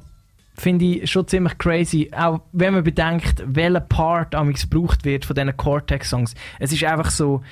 finde 0.54 0.84
ich 0.84 1.10
schon 1.10 1.28
ziemlich 1.28 1.58
crazy, 1.58 2.10
auch 2.16 2.40
wenn 2.52 2.74
man 2.74 2.84
bedenkt, 2.84 3.42
welcher 3.46 3.80
Part 3.80 4.34
amigs 4.34 4.68
gebraucht 4.68 5.04
wird 5.04 5.26
von 5.26 5.36
diesen 5.36 5.56
Cortex-Songs. 5.56 6.34
Es 6.58 6.72
ist 6.72 6.82
einfach 6.84 7.10
so, 7.10 7.42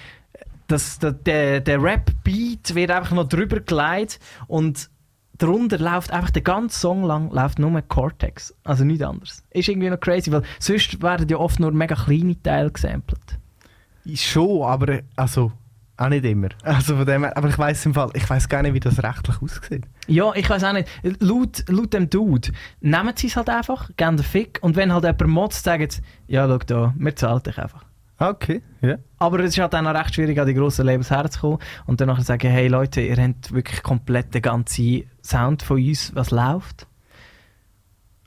dass 0.66 0.98
der, 0.98 1.12
der, 1.12 1.60
der 1.60 1.82
Rap-Beat 1.82 2.74
wird 2.74 2.90
einfach 2.90 3.12
noch 3.12 3.28
drüber 3.28 3.60
gelegt 3.60 4.18
und 4.46 4.88
darunter 5.36 5.78
läuft 5.78 6.10
einfach 6.10 6.30
den 6.30 6.44
ganzen 6.44 6.78
Song 6.78 7.04
lang 7.04 7.30
läuft 7.30 7.58
nur 7.58 7.80
Cortex, 7.82 8.54
also 8.64 8.84
nichts 8.84 9.04
anderes. 9.04 9.44
Ist 9.50 9.68
irgendwie 9.68 9.90
noch 9.90 10.00
crazy, 10.00 10.32
weil 10.32 10.42
sonst 10.58 11.02
werden 11.02 11.28
ja 11.28 11.36
oft 11.36 11.60
nur 11.60 11.70
mega 11.72 11.94
kleine 11.94 12.40
Teile 12.42 12.70
gesampelt. 12.70 13.37
Schon, 14.16 14.62
aber 14.62 15.00
also 15.16 15.52
auch 15.98 16.08
nicht 16.08 16.24
immer. 16.24 16.48
Also 16.62 16.96
von 16.96 17.06
dem 17.06 17.24
her, 17.24 17.36
aber 17.36 17.48
ich 17.48 17.58
weiß 17.58 17.86
im 17.86 17.94
Fall, 17.94 18.10
ich 18.14 18.28
weiß 18.28 18.48
gar 18.48 18.62
nicht, 18.62 18.72
wie 18.72 18.80
das 18.80 19.02
rechtlich 19.02 19.42
aussieht. 19.42 19.84
Ja, 20.06 20.32
ich 20.34 20.48
weiß 20.48 20.62
auch 20.64 20.72
nicht. 20.72 20.88
Laut, 21.20 21.64
laut 21.68 21.92
dem 21.92 22.08
Dude 22.08 22.52
nehmen 22.80 23.12
sie 23.16 23.26
es 23.26 23.36
halt 23.36 23.50
einfach, 23.50 23.90
geben 23.96 24.16
den 24.16 24.24
Fick 24.24 24.58
und 24.62 24.76
wenn 24.76 24.92
halt 24.92 25.04
jemand 25.04 25.26
motzt, 25.26 25.64
sagen 25.64 25.90
sie, 25.90 26.02
ja, 26.28 26.46
schau 26.46 26.58
da, 26.58 26.94
wir 26.96 27.16
zahlen 27.16 27.42
dich 27.42 27.58
einfach. 27.58 27.84
Okay, 28.20 28.62
ja. 28.80 28.96
Aber 29.18 29.38
es 29.40 29.56
ist 29.56 29.58
halt 29.58 29.74
auch 29.74 29.94
recht 29.94 30.14
schwierig, 30.14 30.38
an 30.40 30.46
die 30.46 30.54
grossen 30.54 30.86
Labels 30.86 31.10
herzukommen 31.10 31.58
und 31.86 32.00
dann 32.00 32.08
nachher 32.08 32.24
sagen, 32.24 32.50
hey 32.50 32.66
Leute, 32.66 33.00
ihr 33.00 33.16
habt 33.16 33.52
wirklich 33.52 33.82
komplett 33.84 34.34
den 34.34 34.42
ganzen 34.42 35.04
Sound 35.22 35.62
von 35.62 35.76
uns, 35.76 36.12
was 36.16 36.32
läuft. 36.32 36.87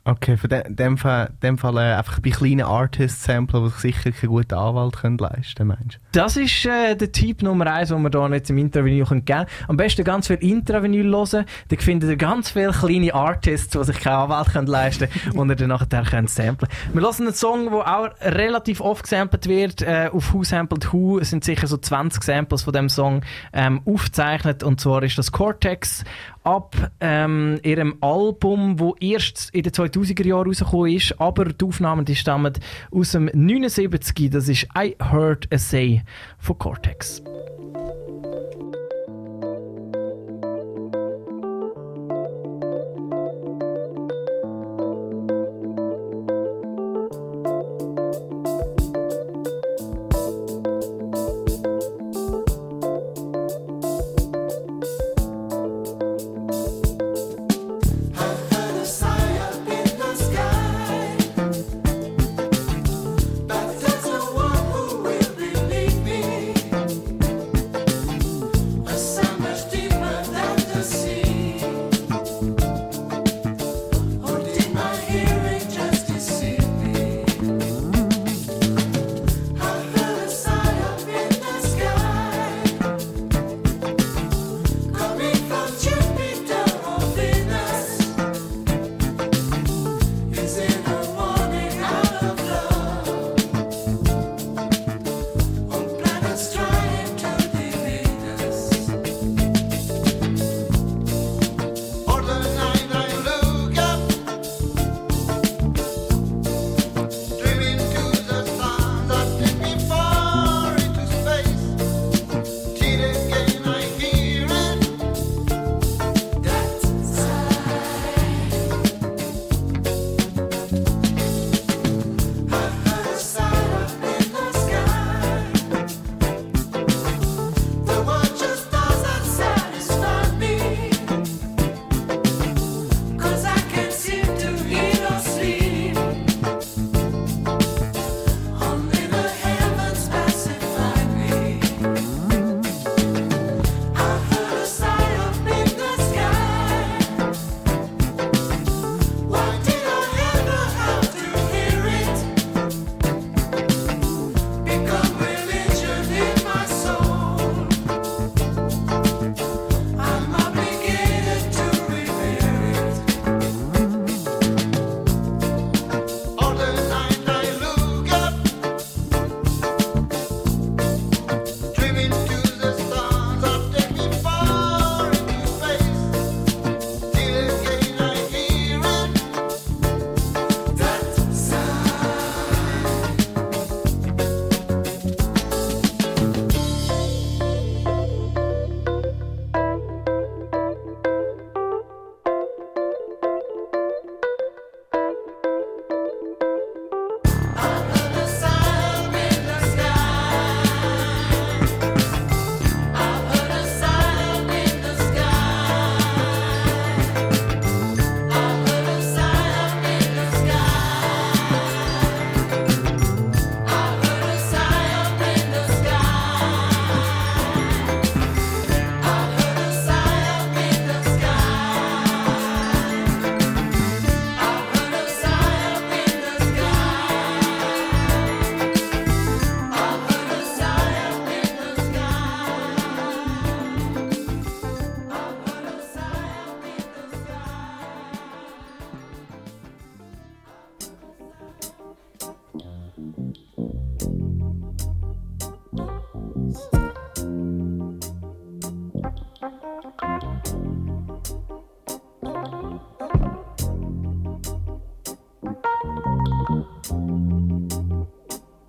Okay, 0.04 0.36
für 0.36 0.48
de, 0.48 0.64
dem 0.68 0.98
Fall, 0.98 1.30
dem 1.44 1.58
Fall 1.58 1.76
äh, 1.76 1.94
einfach 1.94 2.18
bei 2.18 2.30
kleinen 2.30 2.62
Artists 2.62 3.22
samplen, 3.22 3.64
die 3.64 3.70
sich 3.70 3.94
sicher 3.94 4.10
keinen 4.10 4.30
guten 4.30 4.54
Anwalt 4.54 4.96
können 4.96 5.16
leisten 5.16 5.54
können, 5.54 5.68
meinst? 5.78 6.00
Das 6.10 6.36
ist 6.36 6.66
äh, 6.66 6.96
der 6.96 7.12
Typ 7.12 7.42
Nummer 7.42 7.68
eins, 7.68 7.90
den 7.90 8.02
wir 8.02 8.10
hier 8.10 8.34
jetzt 8.34 8.50
im 8.50 8.58
Intravenue 8.58 9.04
geben 9.04 9.24
können. 9.24 9.46
Am 9.68 9.76
besten 9.76 10.02
ganz 10.02 10.26
viel 10.26 10.38
Intravenue 10.38 11.04
hören, 11.04 11.44
dann 11.68 11.78
findet 11.78 12.10
ihr 12.10 12.16
ganz 12.16 12.50
viele 12.50 12.72
kleine 12.72 13.14
Artists, 13.14 13.68
die 13.68 13.84
sich 13.84 14.00
keinen 14.00 14.14
Anwalt 14.14 14.48
können 14.48 14.66
leisten 14.66 15.08
können 15.08 15.38
und 15.38 15.50
ihr 15.50 15.56
dann 15.56 15.68
nachher 15.68 16.02
könnt 16.02 16.30
samplen 16.30 16.68
Wir 16.92 17.02
hören 17.02 17.14
einen 17.20 17.34
Song, 17.34 17.70
der 17.70 17.98
auch 17.98 18.08
relativ 18.22 18.80
oft 18.80 19.04
gesampelt 19.04 19.46
wird, 19.46 19.82
äh, 19.82 20.10
auf 20.12 20.34
Who 20.34 20.42
Sampled 20.42 20.92
Who. 20.92 21.22
Sind 21.22 21.44
sicher 21.44 21.68
so 21.68 21.76
20 21.76 22.24
Samples 22.24 22.64
von 22.64 22.72
dem 22.72 22.88
Song 22.88 23.22
ähm, 23.52 23.80
aufgezeichnet 23.84 24.64
und 24.64 24.80
zwar 24.80 25.04
ist 25.04 25.16
das 25.16 25.30
Cortex 25.30 26.02
ab 26.44 26.90
ähm, 27.00 27.58
ihrem 27.62 27.96
Album, 28.00 28.78
wo 28.78 28.96
erst 29.00 29.50
in 29.52 29.62
den 29.62 29.72
2000er 29.72 30.26
Jahren 30.26 30.46
rausgekommen 30.46 30.92
ist, 30.92 31.20
aber 31.20 31.46
die 31.46 31.64
Aufnahmen 31.64 32.04
die 32.04 32.16
stammen 32.16 32.52
aus 32.90 33.12
dem 33.12 33.30
79. 33.32 34.30
Das 34.30 34.48
ist 34.48 34.66
I 34.76 34.96
Heard 35.00 35.52
a 35.52 35.58
Say 35.58 36.02
von 36.38 36.58
Cortex. 36.58 37.22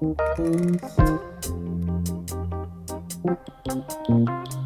Thank 0.04 0.20
you. 4.10 4.63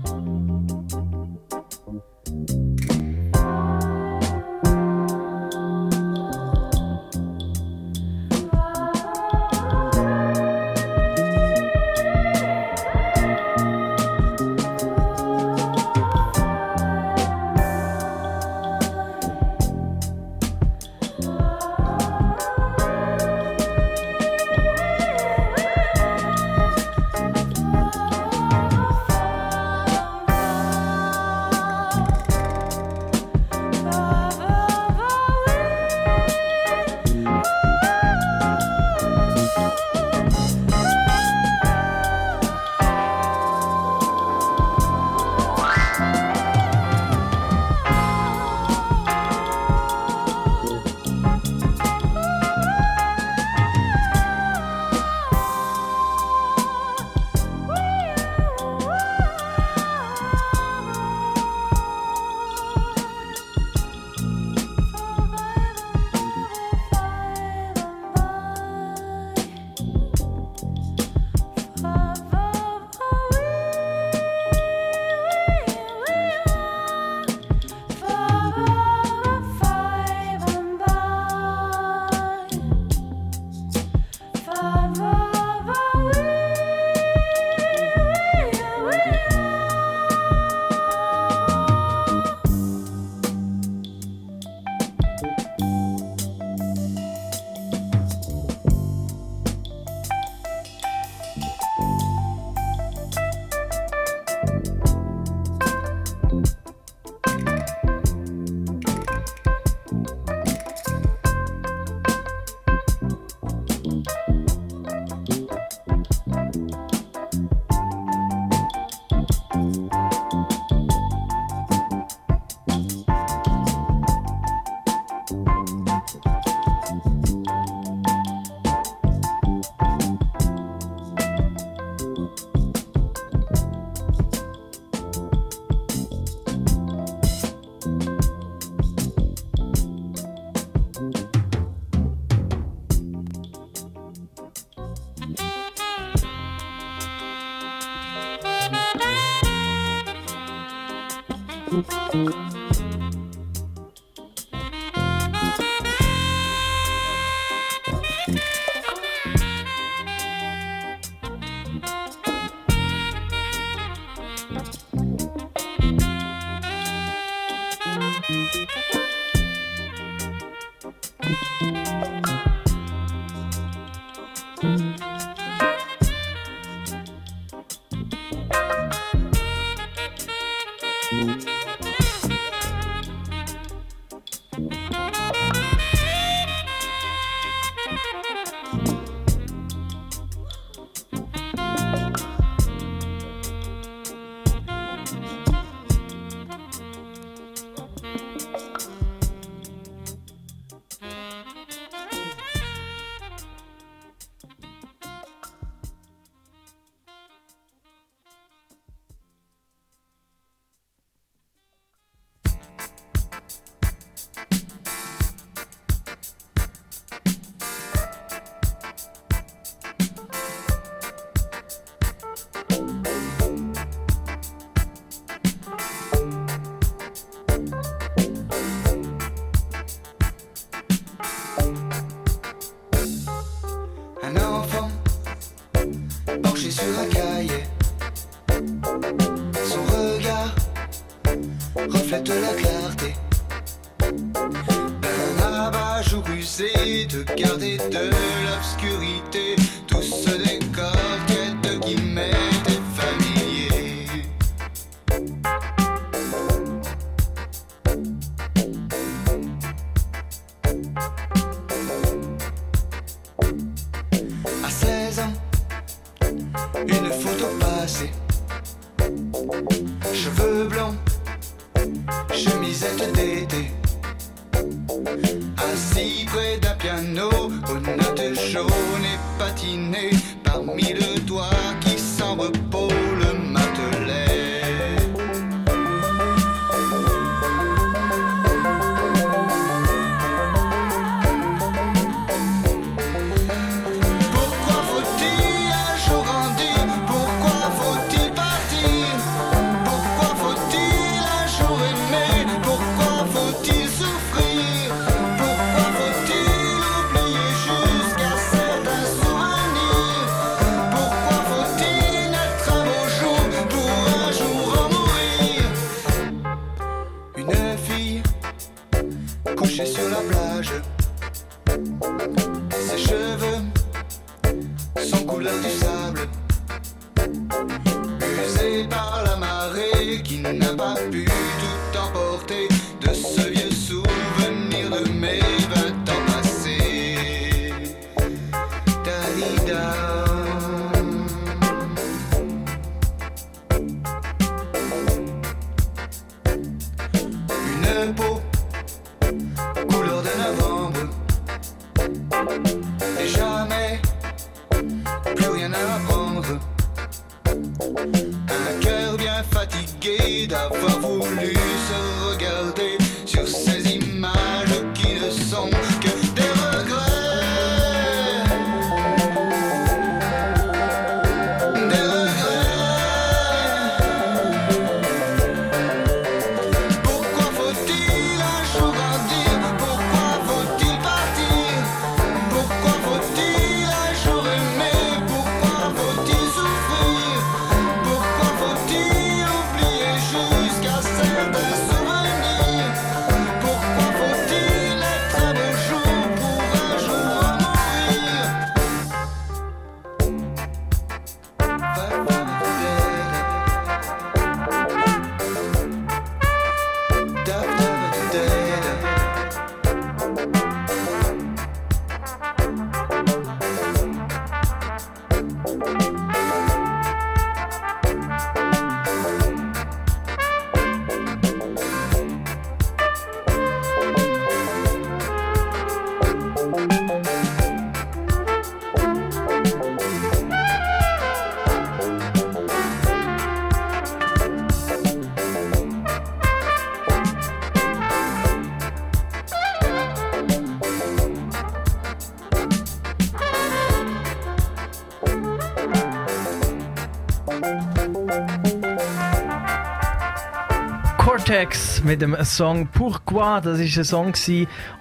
Cortex 451.57 452.03
mit 452.03 452.21
dem 452.21 452.38
Song 452.43 452.85
Pourquoi. 452.85 453.61
Das 453.61 453.79
war 453.79 453.79
ein 453.79 454.05
Song 454.05 454.31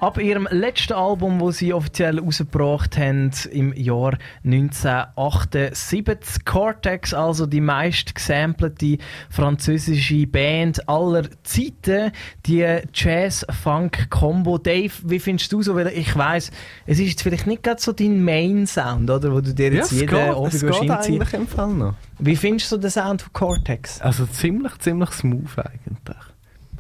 ab 0.01 0.19
ihrem 0.19 0.49
letzten 0.51 0.95
Album, 0.95 1.39
das 1.39 1.59
sie 1.59 1.75
offiziell 1.75 2.19
rausgebracht 2.19 2.97
haben 2.97 3.31
im 3.51 3.75
Jahr 3.75 4.17
1978. 4.43 6.47
Cortex, 6.47 7.13
also 7.13 7.45
die 7.45 7.61
meist 7.61 8.15
gesampelte 8.15 8.97
französische 9.29 10.27
Band 10.27 10.89
aller 10.89 11.25
Zeiten. 11.43 12.11
Die 12.47 12.65
Jazz-Funk-Kombo. 12.95 14.57
Dave, 14.57 14.95
wie 15.05 15.19
findest 15.19 15.53
du 15.53 15.61
so? 15.61 15.75
Weil 15.75 15.89
ich 15.89 16.17
weiss, 16.17 16.51
es 16.87 16.99
ist 16.99 17.11
jetzt 17.11 17.23
vielleicht 17.23 17.47
nicht 17.47 17.65
gerade 17.65 17.83
so 17.83 17.93
dein 17.93 18.25
Main-Sound, 18.25 19.11
oder? 19.11 19.31
Wo 19.31 19.43
du 19.43 19.53
dir 19.53 19.75
jetzt 19.75 19.93
es 19.93 20.01
jeden 20.01 20.15
Abend 20.15 20.55
es 20.55 20.63
geht 20.63 20.91
eigentlich 20.91 21.35
im 21.35 21.47
Fall 21.47 21.75
noch. 21.75 21.97
Wie 22.19 22.37
findest 22.37 22.73
du 22.73 22.79
den 22.79 22.89
Sound 22.89 23.21
von 23.21 23.35
Cortex? 23.35 24.01
Also 24.01 24.25
ziemlich, 24.25 24.79
ziemlich 24.79 25.11
smooth 25.11 25.59
eigentlich. 25.59 26.17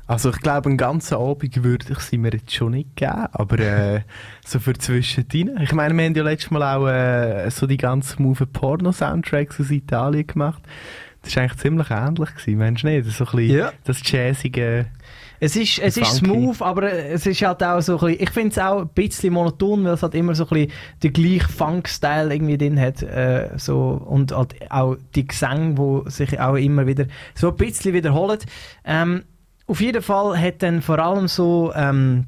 Also 0.09 0.31
ich 0.31 0.41
glaube, 0.41 0.69
einen 0.69 0.79
ganzen 0.79 1.15
Abend 1.15 1.65
würde 1.65 1.87
ich 1.91 1.99
sie 1.99 2.17
mir 2.17 2.33
jetzt 2.33 2.53
schon 2.53 2.73
nicht 2.73 2.95
geben, 2.95 3.27
aber 3.33 3.59
äh, 3.59 4.01
so 4.45 4.61
für 4.61 4.75
zwischendrin. 4.75 5.59
Ich 5.61 5.73
meine, 5.73 5.95
wir 5.95 6.05
haben 6.05 6.15
ja 6.15 6.23
letztes 6.23 6.53
Mal 6.53 6.63
auch 6.63 6.87
äh, 6.87 7.51
so 7.51 7.67
die 7.67 7.77
ganz 7.77 8.11
smooth 8.11 8.53
Porno-Soundtracks 8.53 9.61
aus 9.61 9.71
Italien 9.71 10.27
gemacht. 10.27 10.63
Das 11.23 11.35
war 11.35 11.43
eigentlich 11.43 11.59
ziemlich 11.59 11.91
ähnlich, 11.91 12.35
gewesen, 12.37 12.59
meinst 12.59 12.83
du 12.85 12.87
nicht? 12.87 13.11
So 13.11 13.25
ein 13.25 13.31
bisschen 13.37 13.69
das 13.85 14.01
jazzige... 14.05 14.87
Es 15.39 15.55
ist, 15.55 15.81
es 15.81 15.99
ist 15.99 16.15
smooth, 16.15 16.63
aber 16.63 16.91
es 16.91 17.27
ist 17.27 17.43
halt 17.43 17.63
auch 17.63 17.81
so 17.83 17.99
ein 17.99 18.07
bisschen, 18.07 18.23
ich 18.23 18.31
finde 18.31 18.49
es 18.49 18.59
auch 18.59 18.81
ein 18.83 18.89
bisschen 18.89 19.35
monoton, 19.35 19.85
weil 19.85 19.93
es 19.93 20.03
halt 20.03 20.15
immer 20.15 20.35
so 20.35 20.45
ein 20.45 20.49
bisschen 20.49 20.73
den 21.03 21.13
gleichen 21.13 21.53
Funk-Style 21.53 22.33
irgendwie 22.33 22.57
drin 22.57 22.81
hat. 22.81 23.03
Äh, 23.03 23.51
so, 23.57 24.03
und 24.07 24.33
halt 24.33 24.55
auch 24.71 24.97
die 25.15 25.27
Gesänge, 25.27 25.75
die 25.75 26.11
sich 26.11 26.41
auch 26.41 26.55
immer 26.55 26.87
wieder 26.87 27.07
so 27.35 27.51
ein 27.51 27.57
bisschen 27.57 27.93
wiederholen. 27.93 28.39
Ähm, 28.85 29.25
auf 29.67 29.81
jeden 29.81 30.03
Fall 30.03 30.41
hat 30.41 30.63
dann 30.63 30.83
vor 30.83 30.99
allem 30.99 31.29
so 31.29 31.73
ähm, 31.75 32.27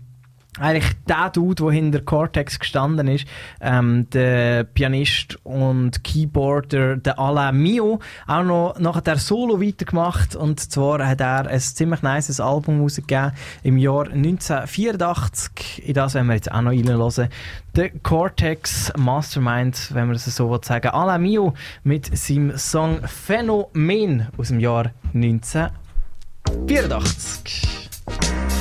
eigentlich 0.60 0.92
der 1.08 1.30
Dude, 1.30 1.62
der 1.62 1.72
hinter 1.72 2.00
Cortex 2.00 2.58
gestanden 2.58 3.08
ist, 3.08 3.26
ähm, 3.60 4.08
der 4.10 4.64
Pianist 4.64 5.38
und 5.44 6.02
Keyboarder, 6.04 6.96
der 6.96 7.18
Alain 7.18 7.56
Mio, 7.56 8.00
auch 8.26 8.42
noch 8.42 8.78
nachher 8.78 9.02
der 9.02 9.18
Solo 9.18 9.60
weitergemacht 9.60 10.34
und 10.34 10.60
zwar 10.60 11.06
hat 11.06 11.20
er 11.20 11.46
ein 11.46 11.60
ziemlich 11.60 12.02
nices 12.02 12.40
Album 12.40 12.80
rausgegeben 12.80 13.32
im 13.62 13.78
Jahr 13.78 14.06
1984, 14.06 15.86
in 15.86 15.94
das 15.94 16.14
werden 16.14 16.26
wir 16.26 16.34
jetzt 16.34 16.50
auch 16.50 16.62
noch 16.62 16.72
reinhören. 16.72 17.28
Der 17.76 17.90
Cortex 17.90 18.92
Mastermind, 18.96 19.94
wenn 19.94 20.08
man 20.08 20.16
es 20.16 20.24
so 20.24 20.50
will 20.50 20.60
sagen. 20.62 20.88
Alain 20.88 21.22
Mio 21.22 21.54
mit 21.84 22.16
seinem 22.16 22.56
Song 22.58 23.00
Phänomen 23.06 24.26
aus 24.36 24.48
dem 24.48 24.58
Jahr 24.58 24.90
1984. 25.14 25.87
Pierdochck. 26.66 28.57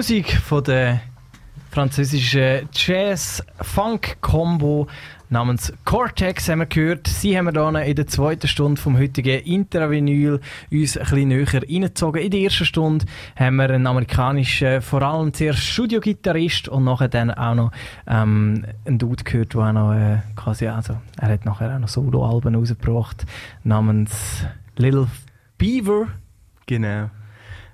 Musik 0.00 0.32
von 0.32 0.64
der 0.64 1.02
französischen 1.70 2.66
Jazz-Funk-Kombo 2.72 4.86
namens 5.28 5.74
Cortex 5.84 6.48
haben 6.48 6.60
wir 6.60 6.66
gehört. 6.66 7.06
Sie 7.06 7.36
haben 7.36 7.44
wir 7.44 7.52
dann 7.52 7.76
in 7.76 7.96
der 7.96 8.06
zweiten 8.06 8.48
Stunde 8.48 8.80
vom 8.80 8.96
heutigen 8.96 9.44
Intravinyl 9.44 10.40
uns 10.70 10.96
ein 10.96 11.04
bisschen 11.04 11.28
näher 11.28 11.52
reingezogen. 11.52 12.22
In 12.22 12.30
der 12.30 12.40
ersten 12.40 12.64
Stunde 12.64 13.04
haben 13.36 13.56
wir 13.56 13.68
einen 13.68 13.86
amerikanischen, 13.86 14.80
vor 14.80 15.02
allem 15.02 15.34
zuerst 15.34 15.58
Studiogitarrist 15.58 16.68
und 16.68 16.84
nachher 16.84 17.08
dann 17.08 17.30
auch 17.30 17.54
noch 17.54 17.70
ähm, 18.06 18.64
einen 18.86 18.98
Dude 18.98 19.22
gehört, 19.22 19.52
der 19.52 19.60
auch 19.60 19.72
noch 19.72 19.92
äh, 19.92 20.20
quasi, 20.34 20.66
also 20.66 20.96
er 21.18 21.28
hat 21.28 21.44
nachher 21.44 21.74
auch 21.74 21.78
noch 21.78 21.88
Soloalben 21.88 22.54
rausgebracht 22.54 23.26
namens 23.64 24.46
Little 24.76 25.08
Beaver. 25.58 26.06
Genau. 26.64 27.10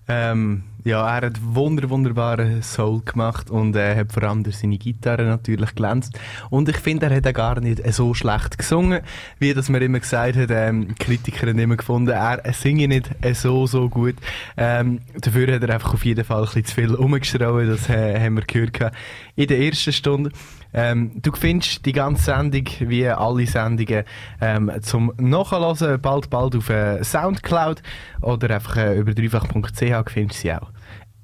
Ähm, 0.09 0.65
ja, 0.87 1.19
er 1.19 1.27
hat 1.27 1.41
wunder, 1.43 1.91
wunderbaren 1.91 2.63
Soul 2.63 3.03
gemacht 3.05 3.51
und 3.51 3.75
äh, 3.75 3.97
hat 3.97 4.13
vor 4.13 4.23
allem 4.23 4.45
durch 4.45 4.59
seine 4.59 4.79
Gitarre 4.79 5.25
natürlich 5.25 5.75
glänzt. 5.75 6.17
Und 6.49 6.69
ich 6.69 6.77
finde, 6.77 7.07
er 7.07 7.17
hat 7.17 7.27
auch 7.27 7.33
gar 7.33 7.61
nicht 7.61 7.83
so 7.93 8.15
schlecht 8.15 8.57
gesungen, 8.57 9.01
wie 9.41 9.53
das 9.53 9.69
man 9.69 9.83
immer 9.83 9.99
gesagt 9.99 10.37
hat. 10.37 10.51
Ähm, 10.53 10.95
Kritiker 10.97 11.49
haben 11.49 11.59
immer 11.59 11.77
gefunden, 11.77 12.11
er 12.11 12.41
singe 12.53 12.87
nicht 12.87 13.11
so, 13.33 13.67
so 13.67 13.89
gut. 13.89 14.15
Ähm, 14.57 15.01
dafür 15.21 15.57
hat 15.57 15.65
er 15.65 15.75
einfach 15.75 15.95
auf 15.95 16.05
jeden 16.05 16.25
Fall 16.25 16.43
ein 16.43 16.45
bisschen 16.45 16.65
zu 16.67 16.75
viel 16.77 16.95
rumgeschraubt, 16.95 17.69
das 17.69 17.89
äh, 17.89 18.21
haben 18.21 18.37
wir 18.37 18.45
gehört 18.45 18.93
in 19.35 19.49
der 19.49 19.59
ersten 19.59 19.93
Stunde. 19.93 20.31
Ähm, 20.73 21.21
du 21.21 21.33
findest 21.33 21.85
die 21.85 21.93
ganze 21.93 22.25
Sendung, 22.25 22.67
wie 22.79 23.09
alle 23.09 23.47
Sendungen, 23.47 24.05
ähm, 24.41 24.71
zum 24.83 25.13
Nachhören 25.17 26.01
bald, 26.01 26.31
bald 26.31 26.55
auf 26.55 26.71
äh, 26.71 27.03
Soundcloud 27.03 27.83
oder 28.21 28.55
einfach 28.55 28.77
äh, 28.77 28.97
über 28.97 29.15
dreifach.ch 29.15 30.13
findest 30.13 30.39
du 30.39 30.43
sie 30.43 30.53
auch. 30.53 30.76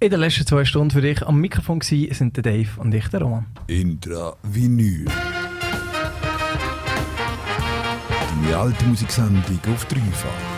In 0.02 0.10
den 0.10 0.18
letzten 0.18 0.44
zwei 0.44 0.64
Stunden 0.64 0.90
für 0.90 1.00
dich 1.00 1.24
am 1.24 1.40
Mikrofon 1.40 1.78
gewesen, 1.78 2.12
sind 2.12 2.36
der 2.36 2.42
Dave 2.42 2.68
und 2.78 2.92
ich, 2.92 3.06
der 3.06 3.22
Roman. 3.22 3.46
Intra 3.68 4.34
Vinyl. 4.42 5.04
Die 8.44 8.52
alte 8.52 8.84
Musiksendung 8.86 9.60
auf 9.72 9.84
dreifach. 9.84 10.51